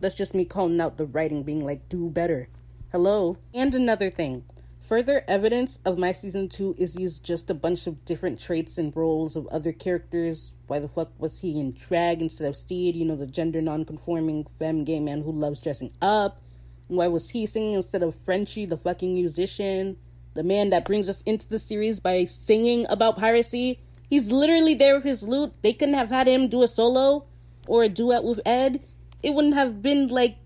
[0.00, 2.48] That's just me calling out the writing, being like, do better.
[2.90, 3.38] Hello?
[3.54, 4.44] And another thing
[4.82, 8.94] Further evidence of my season two is used just a bunch of different traits and
[8.96, 10.54] roles of other characters.
[10.66, 12.96] Why the fuck was he in drag instead of Stede?
[12.96, 16.42] You know, the gender non-conforming femme gay man who loves dressing up.
[16.88, 19.96] why was he singing instead of Frenchie, the fucking musician?
[20.34, 23.80] The man that brings us into the series by singing about piracy.
[24.08, 25.52] He's literally there with his lute.
[25.62, 27.26] They couldn't have had him do a solo
[27.66, 28.82] or a duet with Ed.
[29.22, 30.36] It wouldn't have been like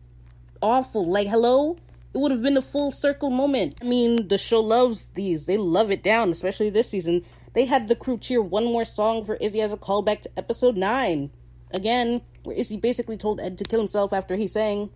[0.60, 1.06] awful.
[1.08, 1.78] Like, hello?
[2.16, 3.76] it would have been a full circle moment.
[3.82, 5.44] I mean, the show loves these.
[5.44, 7.22] They love it down, especially this season.
[7.52, 10.78] They had the crew cheer one more song for Izzy as a callback to episode
[10.78, 11.30] 9.
[11.72, 14.88] Again, where Izzy basically told Ed to kill himself after he sang.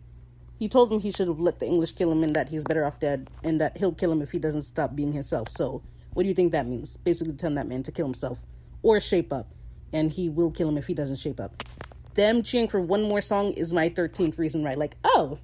[0.61, 2.85] He told him he should have let the English kill him and that he's better
[2.85, 5.49] off dead and that he'll kill him if he doesn't stop being himself.
[5.51, 5.83] So,
[6.13, 6.99] what do you think that means?
[6.99, 8.45] Basically telling that man to kill himself
[8.83, 9.55] or shape up.
[9.95, 11.55] And he will kill him if he doesn't shape up.
[12.15, 14.77] Them cheering for one more song is my 13th reason, right?
[14.77, 15.39] Like, oh,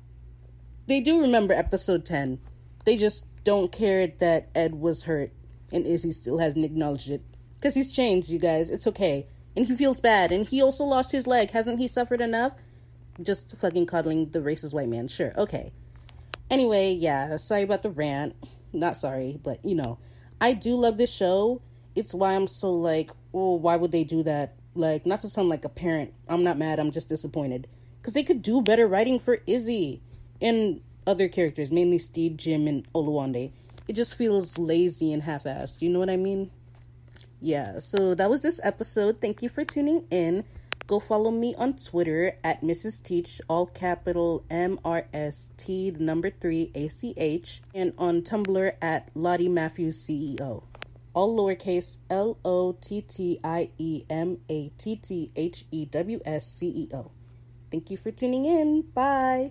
[0.86, 2.38] they do remember episode 10.
[2.84, 5.32] They just don't care that Ed was hurt
[5.72, 7.22] and Izzy still hasn't acknowledged it.
[7.58, 8.68] Because he's changed, you guys.
[8.68, 9.26] It's okay.
[9.56, 10.30] And he feels bad.
[10.30, 11.52] And he also lost his leg.
[11.52, 12.54] Hasn't he suffered enough?
[13.22, 15.08] Just fucking cuddling the racist white man.
[15.08, 15.72] Sure, okay.
[16.50, 18.34] Anyway, yeah, sorry about the rant.
[18.72, 19.98] Not sorry, but you know.
[20.40, 21.62] I do love this show.
[21.94, 24.54] It's why I'm so like, oh, why would they do that?
[24.74, 26.12] Like, not to sound like a parent.
[26.28, 27.66] I'm not mad, I'm just disappointed.
[28.00, 30.02] Because they could do better writing for Izzy
[30.42, 33.50] and other characters, mainly Stede, Jim, and Oluwande.
[33.88, 35.80] It just feels lazy and half-assed.
[35.80, 36.50] You know what I mean?
[37.40, 37.78] Yeah.
[37.78, 39.20] So that was this episode.
[39.20, 40.44] Thank you for tuning in.
[40.86, 43.02] Go follow me on Twitter at Mrs.
[43.02, 48.22] Teach, all capital M R S T, the number three A C H, and on
[48.22, 50.62] Tumblr at Lottie Matthews CEO.
[51.12, 56.20] All lowercase L O T T I E M A T T H E W
[56.24, 57.10] S C E O.
[57.72, 58.82] Thank you for tuning in.
[58.82, 59.50] Bye.